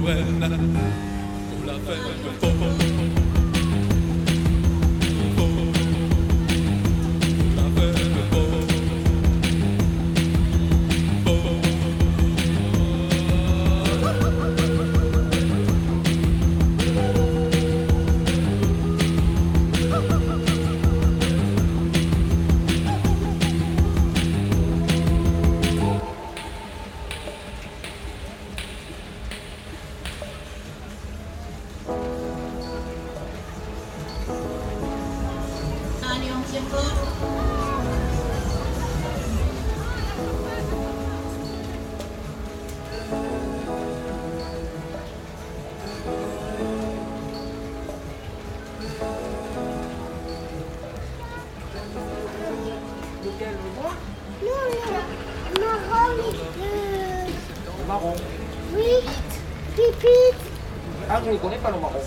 Ah, 61.29 61.31
je 61.31 61.37
ne 61.37 61.43
connais 61.43 61.59
pas 61.59 61.71
le 61.71 61.79
marron. 61.79 62.01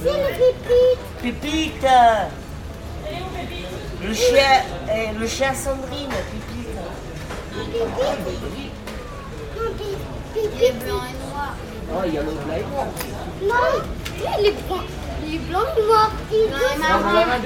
C'est 0.00 0.12
le 0.12 0.28
pipite. 1.20 1.40
Pipite 1.40 1.84
euh, 1.84 2.28
Le 4.06 4.14
chien, 4.14 4.62
euh, 4.88 5.18
le 5.18 5.26
chien 5.26 5.52
Sandrine, 5.52 6.08
Pipite. 6.30 6.68
Il 10.36 10.62
est 10.62 10.72
blanc 10.84 11.02
et 11.02 11.16
noir. 11.18 11.54
Ah, 11.92 12.06
il 12.06 12.14
y 12.14 12.18
a 12.18 12.22
le 12.22 12.30
blanc 12.30 12.54
et 12.54 12.62
noir. 12.70 12.86
Non, 13.42 13.82
il 14.38 14.46
est 14.46 14.52
blanc. 14.52 14.84
Il 15.26 15.34
est 15.34 15.38
blanc 15.38 15.64
et 15.76 15.82
noir. 15.82 16.12
Il 16.30 16.36
est 16.36 16.50
mais 16.78 17.40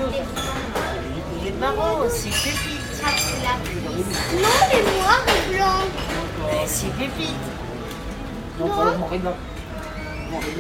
il 1.41 1.49
est 1.49 1.53
marron, 1.53 2.07
c'est 2.11 2.29
Pépite. 2.29 2.85
Non, 4.43 4.49
il 4.73 4.79
est 4.79 4.83
noir 4.99 5.21
et 5.27 5.55
blanc. 5.55 5.81
C'est 6.67 6.93
Pépite. 6.99 7.31
Non, 8.61 8.67
c'est. 10.43 10.51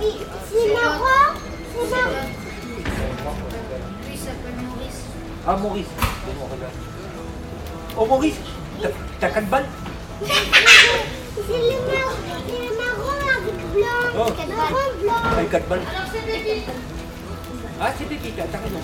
Il- 0.00 0.26
C'est 0.50 0.72
marron. 0.74 1.34
C'est 1.74 1.90
marron. 1.90 2.24
Lui, 4.06 4.12
il 4.12 4.18
s'appelle 4.18 4.56
Maurice. 4.66 5.00
Ah, 5.46 5.56
Maurice. 5.56 5.86
Oh, 7.96 8.06
Maurice, 8.06 8.34
t'as- 8.80 8.88
t'as 9.20 9.28
4 9.30 9.48
balles? 9.50 9.66
C'est 10.22 10.28
le 10.28 10.36
marron. 11.88 12.16
Avec 13.28 13.58
blanc. 13.72 14.04
Oh. 14.14 14.18
Marron 14.18 14.88
blanc. 15.02 15.20
T'as 15.36 15.44
4 15.44 15.68
balles? 15.68 15.80
Alors, 15.80 16.08
c'est 16.12 16.24
Pépite. 16.26 16.64
Ah, 17.80 17.90
c'est 17.98 18.04
Pépite, 18.08 18.36
t'as 18.36 18.58
raison. 18.58 18.80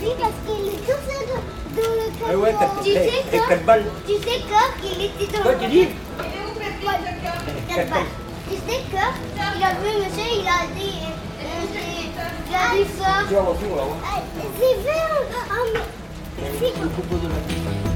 Oui, 0.00 0.08
parce 0.20 0.32
qu'il 0.46 0.68
est 0.68 0.78
tout 0.86 1.00
seul 1.08 1.26
dans 1.28 1.82
dans 1.82 1.94
le 1.94 2.32
Eh 2.32 2.36
ouais, 2.36 2.52
camion. 2.52 2.68
t'as 2.76 2.82
Tu 2.82 2.92
sais 2.92 3.10
t'as- 3.30 3.38
t'as 3.38 3.46
4 3.48 3.64
balles. 3.64 3.86
Tu 4.06 4.12
sais 4.14 4.20
que 4.20 4.80
qu'il 4.80 5.04
était 5.04 5.32
dans 5.36 5.42
Toi, 5.42 5.52
le 5.52 5.58
tu 5.58 5.66
dis 5.68 5.88
Quatre 7.74 7.90
balles. 7.90 8.02
Tu 8.68 8.74
sais 8.74 8.80
que 8.90 8.96
il 9.56 9.64
a 9.64 9.70
vu 9.70 10.04
monsieur, 10.04 10.28
il 10.42 10.46
a 10.46 10.66
dit, 10.76 11.00
euh, 11.40 11.64
c'est- 11.72 12.10
il 12.48 12.54
a 12.54 12.84
dit 12.84 12.90
ça. 12.98 13.24
Tu 13.26 13.34
vas 13.34 13.40
voir, 13.40 13.56
tu 13.58 13.64
vas 13.64 13.74
voir. 13.74 13.86
Ah, 14.04 14.20
C'est 14.58 14.76
vert. 14.82 15.22
Ah, 15.50 15.54
mais 16.36 16.50
c'est 16.60 17.87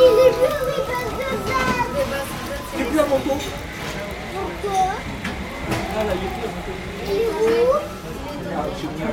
il 0.00 0.06
il 2.74 2.80
est 2.80 2.84
plus 2.84 2.98
un 2.98 3.06
manteau. 3.06 3.36
Pourquoi 4.32 4.82
Ah 5.96 6.04
là, 6.04 6.12
il 6.14 6.24
est 6.24 6.32
plus 6.34 6.46
manteau. 6.56 6.74
Il 7.06 7.16
est 7.16 7.28
où 7.60 7.72
Ah, 8.56 8.64
je 8.72 8.78
suis 8.78 8.88
à. 8.88 9.10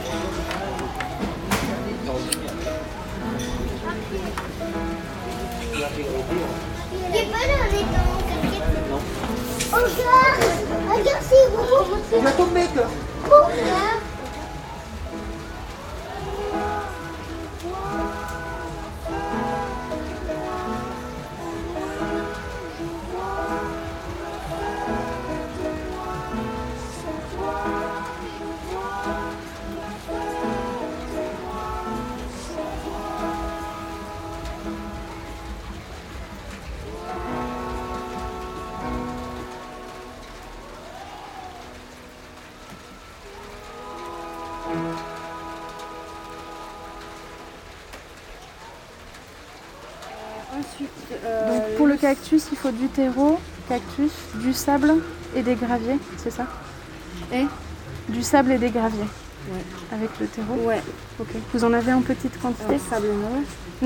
Il 6.93 7.15
est 7.15 7.29
pas 7.32 7.45
dans 7.47 7.67
les 7.71 7.84
dents, 7.84 8.19
t'inquiète. 8.27 8.69
Regarde, 9.71 10.43
regarde, 10.91 11.23
c'est 11.29 11.47
rouge. 11.56 11.91
Il 12.17 12.27
a 12.27 12.32
ton 12.32 12.47
mec 12.47 12.69
Pourquoi 13.23 14.03
Ensuite, 50.84 51.48
Donc 51.48 51.78
pour 51.78 51.88
le 51.88 51.96
cactus, 51.98 52.48
il 52.52 52.58
faut 52.58 52.72
du 52.72 52.88
terreau, 52.88 53.39
cactus, 53.69 54.12
du 54.36 54.54
sable 54.54 54.93
et 55.36 55.41
des 55.41 55.56
graviers, 55.56 55.98
c'est 56.17 56.32
ça? 56.32 56.46
Et? 57.32 57.46
Du 58.10 58.22
sable 58.22 58.52
et 58.52 58.58
des 58.58 58.69
graviers. 58.69 59.06
Avec 59.91 60.10
le 60.19 60.28
terreau? 60.28 60.56
Ouais. 60.65 60.82
Ok. 61.19 61.28
Vous 61.54 61.63
en 61.63 61.74
avez 61.74 61.93
en 61.93 62.02
petite 62.02 62.39
quantité? 62.41 62.65
Alors, 62.76 62.80
sable 62.89 63.08
non. 63.08 63.43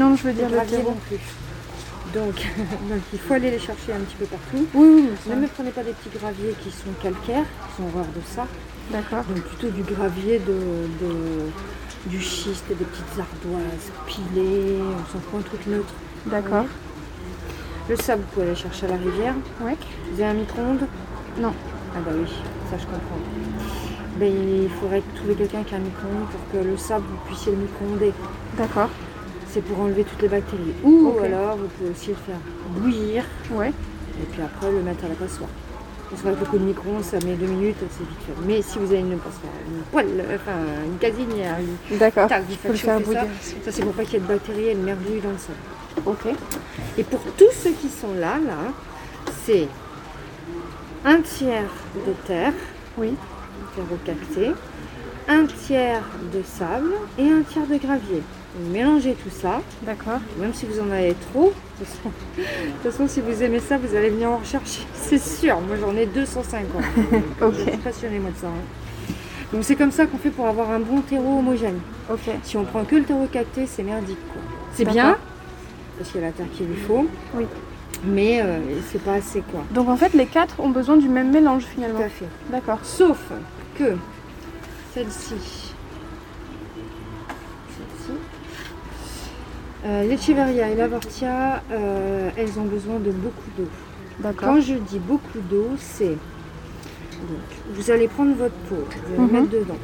Non, 0.09 0.15
je 0.15 0.23
veux 0.23 0.33
dire 0.33 0.49
le 0.49 0.57
terreau. 0.65 0.89
non 0.91 0.97
plus. 1.07 1.17
Donc, 2.13 2.35
donc, 2.89 3.01
il 3.13 3.19
faut 3.19 3.33
aller 3.33 3.51
les 3.51 3.59
chercher 3.59 3.93
un 3.93 3.99
petit 3.99 4.15
peu 4.15 4.25
partout. 4.25 4.65
Oui, 4.73 4.87
oui, 5.01 5.09
Ne 5.29 5.35
me 5.35 5.47
prenez 5.47 5.71
pas 5.71 5.83
des 5.83 5.91
petits 5.93 6.17
graviers 6.17 6.55
qui 6.63 6.69
sont 6.71 6.91
calcaires, 7.01 7.43
qui 7.69 7.75
sont 7.77 7.87
horreurs 7.89 8.05
de 8.15 8.21
ça. 8.35 8.45
D'accord. 8.91 9.23
Donc 9.25 9.43
plutôt 9.43 9.69
du 9.69 9.81
gravier 9.83 10.39
de, 10.39 10.53
de- 11.05 11.49
du 12.09 12.21
schiste, 12.21 12.63
des 12.69 12.75
petites 12.75 13.19
ardoises 13.19 13.91
pilées, 14.05 14.77
on 14.79 15.11
s'en 15.11 15.19
fout 15.19 15.39
un 15.39 15.41
truc 15.41 15.67
neutre. 15.67 15.93
D'accord. 16.27 16.65
Le 17.89 17.95
sable, 17.95 18.21
vous 18.21 18.27
pouvez 18.33 18.47
aller 18.47 18.55
chercher 18.55 18.85
à 18.85 18.89
la 18.89 18.97
rivière. 18.97 19.33
Ouais. 19.61 19.77
Vous 20.11 20.21
avez 20.21 20.31
un 20.31 20.33
micro-ondes 20.33 20.87
Non. 21.39 21.53
Ah 21.95 21.99
bah 22.05 22.11
oui, 22.13 22.27
ça 22.69 22.77
je 22.77 22.85
comprends. 22.85 23.19
Ben, 24.17 24.29
il 24.29 24.69
faudrait 24.69 25.01
trouver 25.15 25.35
quelqu'un 25.35 25.63
qui 25.63 25.73
a 25.73 25.77
un 25.77 25.81
micro-ondes 25.81 26.27
pour 26.29 26.51
que 26.51 26.65
le 26.67 26.75
sable, 26.75 27.05
vous 27.09 27.17
puissiez 27.27 27.53
le 27.53 27.59
micro-onder. 27.59 28.11
D'accord. 28.57 28.89
C'est 29.49 29.61
pour 29.61 29.79
enlever 29.79 30.03
toutes 30.03 30.21
les 30.21 30.27
bactéries. 30.27 30.73
Ou 30.83 31.13
alors, 31.23 31.55
vous 31.55 31.67
pouvez 31.67 31.91
aussi 31.91 32.09
le 32.09 32.15
faire 32.15 32.39
bouillir. 32.71 33.23
Ouais. 33.51 33.69
Et 33.69 34.25
puis 34.31 34.41
après, 34.41 34.69
le 34.69 34.81
mettre 34.81 35.05
à 35.05 35.07
la 35.07 35.15
passoire. 35.15 35.49
Parce 36.09 36.21
qu'avec 36.21 36.39
le 36.39 36.45
coup 36.45 36.57
de 36.57 36.63
micro, 36.63 36.89
ça 37.03 37.17
met 37.25 37.35
deux 37.35 37.47
minutes, 37.47 37.77
c'est 37.79 38.03
vite 38.03 38.19
fait. 38.25 38.33
Mais 38.45 38.61
si 38.61 38.79
vous 38.79 38.85
avez 38.85 38.99
une 38.99 39.17
passoire, 39.17 39.53
une 39.67 39.81
poêle, 39.91 40.25
enfin 40.35 40.57
une 40.85 40.97
casinière, 40.97 41.57
une... 41.59 41.97
D'accord, 41.97 42.27
tac, 42.27 42.43
vous 42.47 42.55
faites 42.55 42.75
chauffer 42.75 43.13
ça. 43.13 43.25
Ça, 43.63 43.71
c'est 43.71 43.81
pour 43.83 43.93
pas 43.93 44.03
qu'il 44.03 44.13
y 44.13 44.17
ait 44.17 44.19
de 44.21 44.27
bactéries 44.27 44.67
et 44.69 44.75
de 44.75 44.85
dans 44.85 44.93
le 44.93 45.37
sol. 45.37 45.55
Ok. 46.05 46.27
Et 46.97 47.03
pour 47.03 47.19
tous 47.37 47.51
ceux 47.51 47.71
qui 47.71 47.89
sont 47.89 48.13
là, 48.13 48.37
là, 48.39 48.71
c'est 49.45 49.67
un 51.05 51.21
tiers 51.21 51.69
de 52.05 52.13
terre, 52.25 52.53
oui, 52.97 53.13
terreau 53.75 53.97
un 55.29 55.45
tiers 55.45 56.03
de 56.33 56.41
sable 56.41 56.93
et 57.17 57.29
un 57.29 57.41
tiers 57.41 57.67
de 57.67 57.75
gravier. 57.77 58.23
Vous 58.59 58.71
mélangez 58.71 59.13
tout 59.13 59.29
ça. 59.29 59.61
D'accord. 59.83 60.19
Même 60.39 60.53
si 60.53 60.65
vous 60.65 60.79
en 60.79 60.89
avez 60.89 61.15
trop, 61.31 61.53
de 61.79 61.85
toute 61.85 61.87
façon, 61.93 62.09
de 62.37 62.43
toute 62.81 62.91
façon, 62.91 63.07
si 63.07 63.21
vous 63.21 63.43
aimez 63.43 63.59
ça, 63.59 63.77
vous 63.77 63.95
allez 63.95 64.09
venir 64.09 64.31
en 64.31 64.37
rechercher. 64.37 64.81
C'est 64.93 65.21
sûr. 65.21 65.59
Moi, 65.61 65.75
j'en 65.79 65.95
ai 65.95 66.05
250. 66.05 66.65
Ok. 67.41 67.53
Je 67.57 67.61
suis 67.69 67.77
passionnée, 67.77 68.19
moi, 68.19 68.31
de 68.31 68.37
ça. 68.37 68.47
hein. 68.47 69.13
Donc, 69.53 69.63
c'est 69.63 69.75
comme 69.75 69.91
ça 69.91 70.05
qu'on 70.05 70.17
fait 70.17 70.29
pour 70.29 70.45
avoir 70.47 70.71
un 70.71 70.79
bon 70.79 71.01
terreau 71.01 71.39
homogène. 71.39 71.79
Ok. 72.11 72.29
Si 72.43 72.57
on 72.57 72.65
prend 72.65 72.83
que 72.83 72.95
le 72.95 73.03
terreau 73.03 73.27
cacté, 73.31 73.65
c'est 73.65 73.83
merdique. 73.83 74.17
quoi. 74.33 74.41
C'est 74.73 74.85
bien, 74.85 75.17
parce 75.97 76.11
qu'il 76.11 76.21
y 76.21 76.23
a 76.23 76.27
la 76.27 76.33
terre 76.33 76.45
qu'il 76.53 76.67
lui 76.67 76.75
faut. 76.77 77.07
Oui. 77.35 77.45
Mais 78.05 78.41
euh, 78.41 78.59
c'est 78.91 79.01
pas 79.01 79.13
assez, 79.13 79.41
quoi. 79.41 79.63
Donc 79.71 79.89
en 79.89 79.97
fait, 79.97 80.13
les 80.13 80.27
quatre 80.27 80.59
ont 80.59 80.69
besoin 80.69 80.97
du 80.97 81.09
même 81.09 81.31
mélange 81.31 81.63
finalement. 81.63 81.97
Tout 81.99 82.05
à 82.05 82.09
fait. 82.09 82.27
D'accord. 82.51 82.79
Sauf 82.83 83.19
que 83.77 83.95
celle-ci, 84.93 85.73
celle-ci, 87.75 88.11
euh, 89.85 90.03
l'Echeveria 90.07 90.69
et 90.69 90.75
l'Avortia, 90.75 91.63
euh, 91.71 92.29
elles 92.37 92.59
ont 92.59 92.65
besoin 92.65 92.99
de 92.99 93.11
beaucoup 93.11 93.49
d'eau. 93.57 93.67
D'accord. 94.19 94.49
Quand 94.55 94.61
je 94.61 94.73
dis 94.75 94.99
beaucoup 94.99 95.39
d'eau, 95.49 95.69
c'est 95.77 96.17
vous 97.71 97.89
allez 97.91 98.07
prendre 98.07 98.35
votre 98.35 98.55
pot, 98.69 98.75
vous 99.07 99.13
allez 99.13 99.23
Mhm. 99.23 99.31
mettre 99.41 99.49
dedans. 99.49 99.77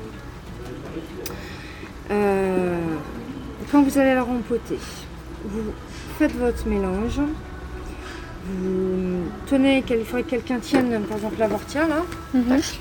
Euh, 2.11 2.77
quand 3.71 3.81
vous 3.81 3.97
allez 3.97 4.13
la 4.13 4.23
rempoter, 4.23 4.77
vous 5.45 5.61
faites 6.27 6.37
votre 6.39 6.65
mélange. 6.67 7.19
Vous 8.45 9.23
tenez, 9.47 9.83
il 9.89 10.05
faudrait 10.05 10.23
que 10.23 10.29
quelqu'un 10.29 10.59
tienne 10.59 11.01
par 11.03 11.17
exemple 11.17 11.35
l'avortia 11.37 11.85
là. 11.87 11.97
Tac. 12.47 12.79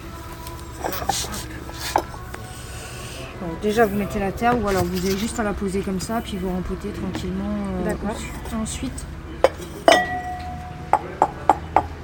Bon, 3.40 3.46
déjà 3.62 3.87
vous 3.87 3.96
mettez 3.96 4.20
la 4.20 4.31
terre 4.31 4.55
ou 4.62 4.68
alors 4.68 4.85
vous 4.85 5.05
avez 5.07 5.16
juste 5.16 5.40
à 5.40 5.42
la 5.42 5.52
poser 5.52 5.81
comme 5.81 6.00
ça 6.00 6.20
puis 6.22 6.37
vous 6.37 6.48
rempotez 6.50 6.90
tranquillement. 6.90 7.57
euh, 7.81 7.85
D'accord. 7.85 8.16
ensuite- 8.61 9.05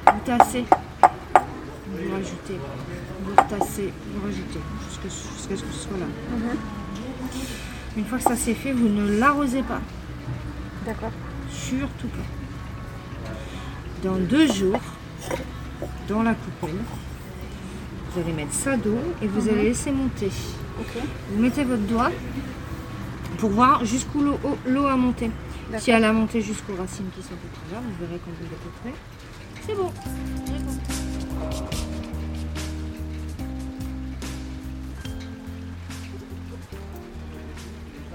vous 0.06 0.20
tassez, 0.24 0.64
vous 1.00 2.12
rajoutez, 2.14 2.58
vous 3.22 3.30
retassez, 3.30 3.92
vous 4.14 4.22
rajoutez 4.26 4.60
jusqu'à 4.88 5.08
jusqu'à 5.36 5.56
ce 5.56 5.62
que 5.62 5.72
ce 5.72 5.78
soit 5.88 5.98
là. 5.98 6.06
Une 7.96 8.04
fois 8.04 8.18
que 8.18 8.24
ça 8.24 8.36
c'est 8.36 8.54
fait, 8.54 8.72
vous 8.72 8.88
ne 8.88 9.18
l'arrosez 9.18 9.62
pas. 9.62 9.80
D'accord. 10.84 11.10
Surtout 11.68 12.08
pas. 12.08 13.28
Dans 14.08 14.16
deux 14.16 14.46
jours, 14.50 14.80
dans 16.08 16.22
la 16.22 16.34
coupelle, 16.34 16.76
vous 18.12 18.20
allez 18.20 18.32
mettre 18.32 18.52
ça 18.54 18.76
d'eau 18.76 18.96
et 19.22 19.26
vous 19.26 19.42
Mhm. 19.42 19.48
allez 19.50 19.62
laisser 19.64 19.90
monter. 19.90 20.30
Vous 21.30 21.42
mettez 21.42 21.64
votre 21.64 21.82
doigt 21.82 22.10
pour 23.38 23.50
voir 23.50 23.84
jusqu'où 23.84 24.20
l'eau 24.22 24.38
l'eau 24.66 24.86
a 24.86 24.96
monté. 24.96 25.30
Si 25.78 25.90
elle 25.90 26.04
a 26.04 26.12
monté 26.12 26.40
jusqu'aux 26.40 26.76
racines 26.76 27.10
qui 27.14 27.22
sont 27.22 27.34
près 27.36 27.74
là, 27.74 27.80
vous 27.84 28.06
verrez 28.06 28.20
quand 28.24 28.30
vous 28.40 28.46
êtes 28.46 28.72
près. 28.80 28.94
C'est 29.66 29.74
bon. 29.74 29.92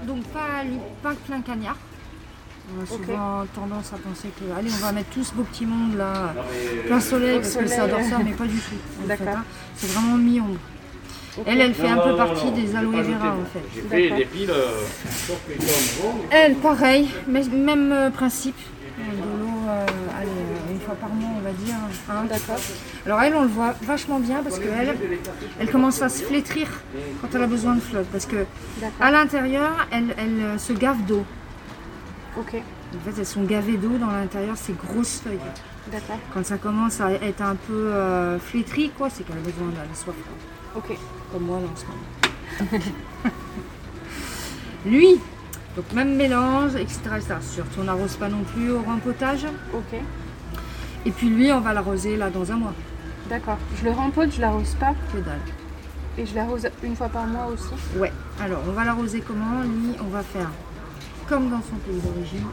Donc 0.06 0.22
pas, 0.24 0.62
pas 1.02 1.14
plein 1.26 1.40
cagnard. 1.40 1.76
On 2.66 2.82
a 2.82 2.86
souvent 2.86 3.44
tendance 3.54 3.92
à 3.92 3.96
penser 3.98 4.28
que 4.38 4.58
allez 4.58 4.70
on 4.72 4.84
va 4.86 4.92
mettre 4.92 5.10
tout 5.10 5.22
ce 5.22 5.34
beau 5.34 5.42
petit 5.42 5.66
monde 5.66 5.96
là 5.96 6.34
plein 6.86 7.00
soleil 7.00 7.38
parce 7.40 7.56
que 7.56 7.66
ça 7.66 7.84
adore 7.84 8.00
ça 8.02 8.18
mais 8.24 8.32
pas 8.32 8.44
du 8.46 8.56
tout. 8.58 8.74
D'accord. 9.06 9.28
hein. 9.36 9.44
C'est 9.76 9.90
vraiment 9.92 10.16
mi-ombre. 10.16 10.58
Elle, 11.46 11.60
elle 11.60 11.74
fait 11.74 11.88
un 11.88 11.96
peu 11.98 12.16
partie 12.16 12.50
des 12.52 12.74
aloe 12.76 12.92
vera 12.92 13.32
en 13.36 13.44
fait. 13.52 13.60
J'ai 13.74 13.82
fait 13.82 14.16
des 14.16 14.24
piles, 14.24 14.50
euh, 14.50 14.70
que 15.48 16.34
Elle, 16.34 16.54
pareil, 16.56 17.08
mais- 17.26 17.42
même 17.44 17.90
euh, 17.92 18.10
principe. 18.10 18.56
Euh, 18.56 19.02
De 19.10 19.40
l'eau, 19.40 19.48
euh, 19.68 19.86
allez, 20.16 20.72
une 20.72 20.80
fois 20.80 20.94
par 20.94 21.08
mois, 21.10 21.30
on 21.36 21.40
va 21.40 21.50
dire. 21.50 21.74
D'accord. 22.30 22.62
Alors 23.04 23.20
elle, 23.22 23.34
on 23.34 23.42
le 23.42 23.48
voit 23.48 23.74
vachement 23.82 24.20
bien 24.20 24.42
parce 24.44 24.58
qu'elle, 24.60 24.94
elle 25.60 25.70
commence 25.70 26.00
à 26.02 26.08
se 26.08 26.22
flétrir 26.22 26.68
quand 27.20 27.28
elle 27.34 27.42
a 27.42 27.46
besoin 27.48 27.74
de 27.74 27.80
flotte. 27.80 28.06
Parce 28.12 28.26
que 28.26 28.46
à 29.00 29.10
l'intérieur, 29.10 29.86
elle, 29.90 30.14
elle 30.16 30.58
se 30.60 30.72
gave 30.72 31.04
d'eau. 31.04 31.24
Ok. 32.38 32.54
En 32.54 33.00
fait, 33.04 33.18
elles 33.18 33.26
sont 33.26 33.44
gavées 33.44 33.76
d'eau 33.76 33.96
dans 33.98 34.10
l'intérieur, 34.10 34.56
ces 34.56 34.72
grosses 34.72 35.20
feuilles. 35.20 35.38
D'accord. 35.90 36.18
Quand 36.32 36.44
ça 36.44 36.56
commence 36.58 37.00
à 37.00 37.12
être 37.12 37.42
un 37.42 37.56
peu 37.56 37.72
euh, 37.92 38.38
flétri, 38.38 38.90
quoi, 38.96 39.10
c'est 39.10 39.24
qu'elle 39.24 39.38
a 39.38 39.40
besoin 39.40 39.68
d'aller 39.68 39.94
soif. 39.94 40.14
quoi. 40.16 40.82
Ok. 40.82 40.96
Comme 41.32 41.44
moi 41.44 41.60
là 41.60 41.66
en 41.72 41.76
ce 41.76 41.84
moment. 41.86 42.84
Lui, 44.86 45.20
donc 45.76 45.92
même 45.92 46.14
mélange, 46.14 46.74
etc. 46.76 47.00
etc. 47.16 47.34
Surtout 47.40 47.80
on 47.80 47.84
n'arrose 47.84 48.16
pas 48.16 48.28
non 48.28 48.42
plus 48.44 48.70
au 48.70 48.82
rempotage. 48.82 49.46
Ok. 49.72 50.00
Et 51.06 51.10
puis 51.10 51.28
lui, 51.28 51.52
on 51.52 51.60
va 51.60 51.72
l'arroser 51.72 52.16
là 52.16 52.30
dans 52.30 52.50
un 52.50 52.56
mois. 52.56 52.74
D'accord. 53.28 53.58
Je 53.76 53.84
le 53.84 53.90
rempote, 53.90 54.32
je 54.32 54.40
l'arrose 54.40 54.74
pas. 54.80 54.94
Que 55.12 55.18
dalle. 55.18 55.38
Et 56.16 56.26
je 56.26 56.34
l'arrose 56.34 56.68
une 56.82 56.94
fois 56.96 57.08
par 57.08 57.26
mois 57.26 57.46
aussi. 57.46 57.74
Ouais. 57.98 58.12
Alors 58.40 58.60
on 58.68 58.72
va 58.72 58.84
l'arroser 58.84 59.20
comment? 59.20 59.62
Lui, 59.62 59.96
on 60.00 60.08
va 60.08 60.22
faire 60.22 60.50
comme 61.28 61.48
dans 61.48 61.62
son 61.62 61.76
pays 61.76 62.00
d'origine. 62.00 62.46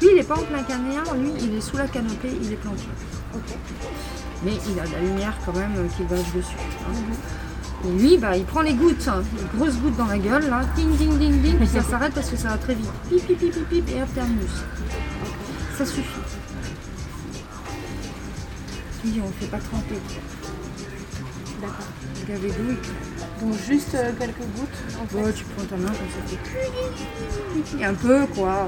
Lui, 0.00 0.08
il 0.10 0.16
n'est 0.16 0.22
pas 0.22 0.34
en 0.34 0.38
plein 0.38 0.62
cagnard, 0.62 1.14
lui, 1.14 1.30
il 1.40 1.54
est 1.54 1.60
sous 1.60 1.76
la 1.76 1.88
canopée, 1.88 2.30
il 2.42 2.52
est 2.52 2.56
planqué. 2.56 2.88
Mais 4.44 4.52
il 4.68 4.80
a 4.80 4.86
de 4.86 4.92
la 4.92 5.00
lumière 5.00 5.34
quand 5.44 5.54
même 5.54 5.72
euh, 5.76 5.86
qui 5.96 6.02
vache 6.04 6.32
dessus. 6.34 6.56
hein. 6.88 6.92
Et 7.84 7.90
lui, 8.00 8.16
bah, 8.18 8.36
il 8.36 8.44
prend 8.44 8.60
les 8.62 8.74
gouttes, 8.74 9.06
hein, 9.08 9.22
les 9.36 9.58
grosses 9.58 9.76
gouttes 9.78 9.96
dans 9.96 10.06
la 10.06 10.18
gueule, 10.18 10.48
là, 10.48 10.62
ding 10.76 10.96
ding 10.96 11.18
ding 11.18 11.40
ding, 11.42 11.56
puis 11.58 11.66
ça 11.66 11.82
s'arrête 11.82 12.12
parce 12.14 12.28
que 12.30 12.36
ça 12.36 12.48
va 12.50 12.58
très 12.58 12.74
vite. 12.74 12.90
Pip 13.08 13.26
pip 13.26 13.38
pip 13.38 13.52
pip 13.52 13.68
pip, 13.68 13.88
et 13.96 14.02
hop, 14.02 14.14
terminus. 14.14 14.50
Ça 15.76 15.84
suffit. 15.86 16.20
Lui, 19.04 19.20
on 19.22 19.26
ne 19.26 19.32
fait 19.32 19.46
pas 19.46 19.58
tremper. 19.58 19.96
D'accord. 21.62 21.86
Et 22.28 22.48
tout. 22.50 22.90
Donc 23.40 23.54
juste 23.68 23.94
euh, 23.94 24.12
quelques 24.18 24.38
gouttes. 24.38 24.68
En 25.00 25.06
fait. 25.06 25.16
Ouais, 25.22 25.32
tu 25.32 25.44
prends 25.44 25.64
ta 25.64 25.76
main 25.76 25.88
comme 25.88 25.96
ça. 25.96 26.36
fait 27.78 27.84
Un 27.84 27.94
peu 27.94 28.26
quoi. 28.34 28.66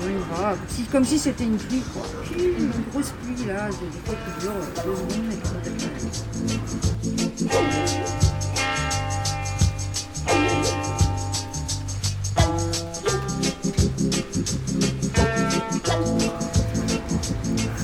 Si- 0.69 0.85
comme 0.85 1.05
si 1.05 1.19
c'était 1.19 1.45
une 1.45 1.57
pluie 1.57 1.83
quoi. 1.93 2.03
Une 2.39 2.71
grosse 2.93 3.13
pluie 3.23 3.47
là, 3.47 3.69
des 3.69 3.75
fois 4.05 4.15
qui 4.15 4.41
dure 4.41 4.53
deux 4.85 4.95
secondes 4.97 5.33
et 5.33 5.37
puis 5.37 6.95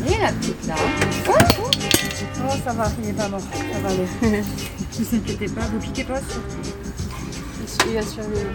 Et 0.07 0.20
la 0.20 0.33
petite 0.33 0.66
là. 0.66 0.75
Oh, 1.29 2.55
ça 2.64 2.73
va, 2.73 2.90
il 3.01 3.07
n'est 3.09 3.12
pas 3.12 3.29
mort. 3.29 3.40
Ça 3.40 3.79
va 3.81 3.88
aller. 3.90 4.42
Ne 5.01 5.05
vous 5.07 5.17
inquiétez 5.17 5.47
pas, 5.49 5.63
vous 5.73 5.79
piquez 5.79 6.05
pas 6.05 6.19
sur 6.19 6.41
Il 7.89 7.95
va 7.95 8.03
survivre. 8.03 8.51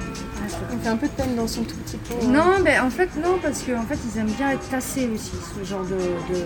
On 0.71 0.77
fait 0.77 0.89
un 0.89 0.97
peu 0.97 1.07
de 1.07 1.11
peine 1.13 1.35
dans 1.35 1.47
son 1.47 1.63
tout 1.63 1.75
petit 1.77 1.97
pot. 1.97 2.15
hein. 2.21 2.27
Non, 2.27 2.59
mais 2.63 2.79
en 2.79 2.89
fait, 2.91 3.09
non, 3.15 3.39
parce 3.41 3.63
qu'en 3.63 3.81
fait, 3.83 3.97
ils 4.13 4.19
aiment 4.19 4.31
bien 4.31 4.51
être 4.51 4.69
tassés 4.69 5.09
aussi, 5.13 5.31
ce 5.57 5.63
genre 5.67 5.81
de, 5.83 5.95
de, 5.95 6.39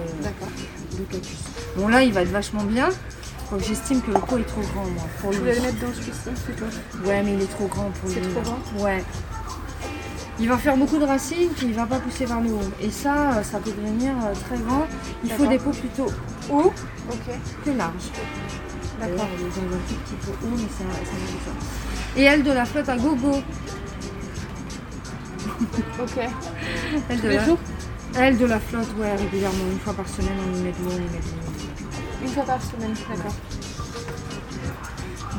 de 0.97 1.03
cactus. 1.11 1.37
Bon, 1.75 1.89
là, 1.89 2.01
il 2.01 2.13
va 2.13 2.21
être 2.21 2.31
vachement 2.31 2.63
bien. 2.63 2.89
Quoique 3.49 3.65
j'estime 3.65 4.01
que 4.01 4.11
le 4.11 4.19
pot 4.19 4.37
est 4.37 4.43
trop 4.43 4.61
grand, 4.61 4.85
moi, 4.85 5.03
pour 5.19 5.31
lui. 5.31 5.39
voulais 5.39 5.55
le 5.55 5.61
mettre 5.61 5.79
dans 5.81 5.93
celui-ci 5.93 6.43
plutôt. 6.45 6.65
Ouais, 7.05 7.21
mais 7.23 7.33
il 7.33 7.41
est 7.41 7.51
trop 7.51 7.67
grand 7.67 7.89
pour 7.99 8.09
lui. 8.09 8.15
C'est 8.23 8.29
trop 8.31 8.41
grand 8.41 8.83
Ouais. 8.85 9.03
Il 10.39 10.47
va 10.47 10.57
faire 10.57 10.77
beaucoup 10.77 10.97
de 10.97 11.03
racines, 11.03 11.49
puis 11.57 11.65
il 11.67 11.73
va 11.73 11.85
pas 11.85 11.99
pousser 11.99 12.25
vers 12.25 12.39
le 12.39 12.51
haut. 12.51 12.71
Et 12.81 12.89
ça, 12.91 13.43
ça 13.43 13.59
peut 13.59 13.71
devenir 13.71 14.11
euh, 14.23 14.33
très 14.47 14.57
grand. 14.63 14.87
Il 15.25 15.31
faut 15.33 15.45
des 15.47 15.57
pots 15.57 15.71
plutôt 15.71 16.07
hauts 16.49 16.71
que 17.65 17.71
larges. 17.71 18.11
D'accord. 18.99 19.25
Un 19.25 19.87
tout 19.87 19.95
petit 19.95 20.15
pot 20.25 20.35
haut, 20.43 20.55
mais 20.55 20.67
ça, 20.67 20.83
ça. 21.05 21.51
Et 22.17 22.23
elle, 22.23 22.43
de 22.43 22.51
la 22.51 22.65
flotte 22.65 22.89
à 22.89 22.97
gogo. 22.97 23.31
Ok. 26.01 26.17
Elle 27.09 27.17
Tous 27.17 27.23
de 27.23 27.29
les 27.29 27.35
la... 27.35 27.45
jours 27.45 27.57
Elle 28.15 28.37
de 28.37 28.45
la 28.45 28.59
flotte, 28.59 28.87
ouais, 28.97 29.13
régulièrement. 29.15 29.65
Une 29.71 29.79
fois 29.79 29.93
par 29.93 30.07
semaine, 30.07 30.31
on 30.47 30.57
y 30.57 30.61
met 30.61 30.71
de 30.71 30.77
l'eau, 30.83 30.91
on 30.91 30.95
y 30.95 30.99
met 30.99 31.07
de 31.07 31.11
l'eau. 31.11 32.23
Une 32.23 32.29
fois 32.29 32.43
par 32.43 32.61
semaine, 32.61 32.93
d'accord. 33.09 33.35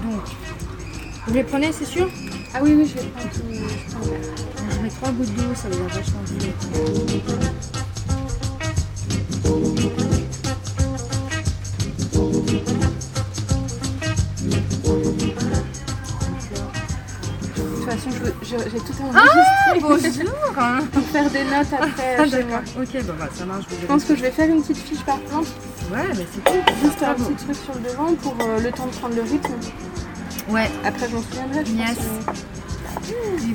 Donc, 0.05 0.23
vous 1.27 1.35
les 1.35 1.45
prenez, 1.45 1.73
c'est 1.73 1.85
sûr? 1.87 2.09
Ah 2.55 2.59
oui, 2.63 2.75
oui, 2.77 2.87
je 2.87 3.01
vais 3.01 3.09
prendre 3.09 3.31
tout. 3.31 3.43
je 3.51 3.95
prends. 3.95 4.05
Je 4.71 4.79
mets 4.81 4.91
trois 4.91 5.11
gouttes 5.13 5.35
d'eau, 5.35 5.55
ça 5.55 5.69
va 5.69 5.77
vachement 5.95 6.23
vite. 6.27 7.80
J'ai 18.59 18.79
tout 18.81 18.93
Ah, 19.15 19.19
enregistré. 19.73 19.81
bonjour 19.81 20.91
Pour 20.93 21.03
faire 21.05 21.31
des 21.31 21.45
notes 21.45 21.73
après 21.73 22.17
Ah, 22.19 22.25
chez 22.29 22.45
moi. 22.45 22.61
Ok, 22.81 23.05
bon, 23.05 23.13
bah, 23.19 23.29
ça 23.35 23.45
marche. 23.47 23.65
Je 23.81 23.87
pense 23.87 24.05
que 24.05 24.17
je 24.17 24.23
vais 24.23 24.31
faire 24.31 24.49
une 24.49 24.63
petite 24.63 24.79
fiche 24.79 25.03
par 25.05 25.19
plante. 25.21 25.47
Ouais, 25.93 26.09
mais 26.17 26.27
c'est 26.33 26.45
cool. 26.45 26.61
Juste 26.83 27.03
un 27.03 27.15
petit 27.15 27.45
truc 27.45 27.57
sur 27.57 27.75
le 27.75 27.81
devant 27.91 28.15
pour 28.15 28.37
euh, 28.41 28.61
le 28.61 28.71
temps 28.73 28.87
de 28.87 28.93
prendre 28.93 29.15
le 29.15 29.23
rythme. 29.23 29.53
Ouais. 30.49 30.71
Après, 30.85 31.09
je 31.09 31.15
m'en 31.15 31.23
souviendrai. 31.23 31.65
Je 31.65 31.73
Yes. 31.73 31.97
pense, 31.97 32.37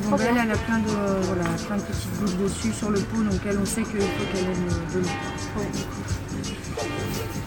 bon, 0.03 0.07
Trop 0.09 0.17
bah, 0.17 0.23
elle, 0.29 0.37
elle 0.43 0.51
a 0.51 0.57
plein 0.57 0.79
de, 0.79 1.23
voilà, 1.23 1.43
plein 1.67 1.77
de 1.77 1.81
petites 1.81 2.19
gouttes 2.19 2.37
dessus 2.43 2.73
sur 2.73 2.89
le 2.89 2.99
pot, 2.99 3.21
donc 3.23 3.39
elle, 3.47 3.59
on 3.59 3.65
sait 3.65 3.83
qu'il 3.83 3.99
faut 4.01 4.25
qu'elle 4.33 4.45
ait 4.45 4.93
de 4.93 4.99
l'eau. 4.99 5.07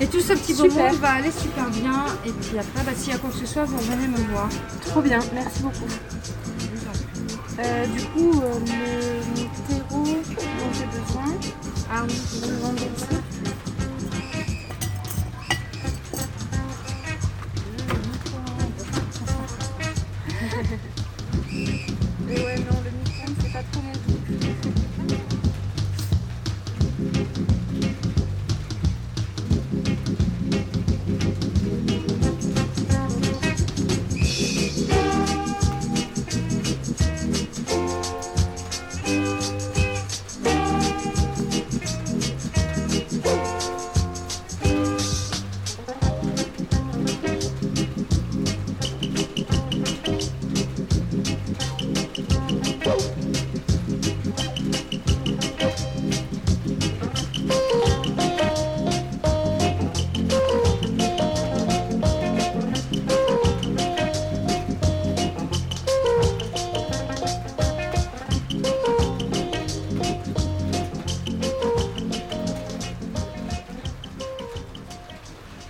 Et 0.00 0.06
tout 0.06 0.20
ce 0.20 0.32
petit 0.34 0.54
Super. 0.54 0.92
va 0.94 1.14
aller 1.14 1.32
super 1.32 1.68
bien. 1.70 2.04
Et 2.24 2.30
puis 2.30 2.58
après, 2.58 2.84
bah, 2.84 2.92
s'il 2.96 3.12
y 3.12 3.16
a 3.16 3.18
quoi 3.18 3.30
que 3.30 3.36
ce 3.36 3.46
soit, 3.46 3.64
vous 3.64 3.78
revenez 3.78 4.06
me 4.06 4.16
voir. 4.30 4.48
Trop 4.86 5.00
bien, 5.02 5.18
merci 5.34 5.60
beaucoup. 5.62 5.88
Euh, 7.60 7.86
du 7.86 8.04
coup, 8.06 8.40
euh, 8.40 8.60
le 9.34 9.46
terreau 9.66 10.04
dont 10.04 10.72
j'ai 10.72 10.86
besoin. 10.86 11.24
Ah 11.90 12.04
oui, 12.06 12.14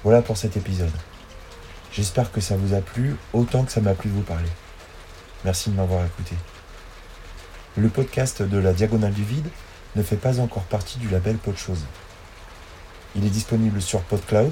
Voilà 0.08 0.22
pour 0.22 0.38
cet 0.38 0.56
épisode. 0.56 0.88
J'espère 1.92 2.32
que 2.32 2.40
ça 2.40 2.56
vous 2.56 2.72
a 2.72 2.80
plu 2.80 3.14
autant 3.34 3.64
que 3.64 3.70
ça 3.70 3.82
m'a 3.82 3.92
plu 3.92 4.08
de 4.08 4.14
vous 4.14 4.22
parler. 4.22 4.48
Merci 5.44 5.68
de 5.68 5.74
m'avoir 5.74 6.02
écouté. 6.02 6.34
Le 7.76 7.90
podcast 7.90 8.40
de 8.40 8.56
la 8.56 8.72
Diagonale 8.72 9.12
du 9.12 9.22
Vide 9.22 9.50
ne 9.96 10.02
fait 10.02 10.16
pas 10.16 10.40
encore 10.40 10.62
partie 10.62 10.98
du 10.98 11.10
label 11.10 11.36
Podchose. 11.36 11.84
Il 13.16 13.26
est 13.26 13.28
disponible 13.28 13.82
sur 13.82 14.00
PodCloud, 14.00 14.50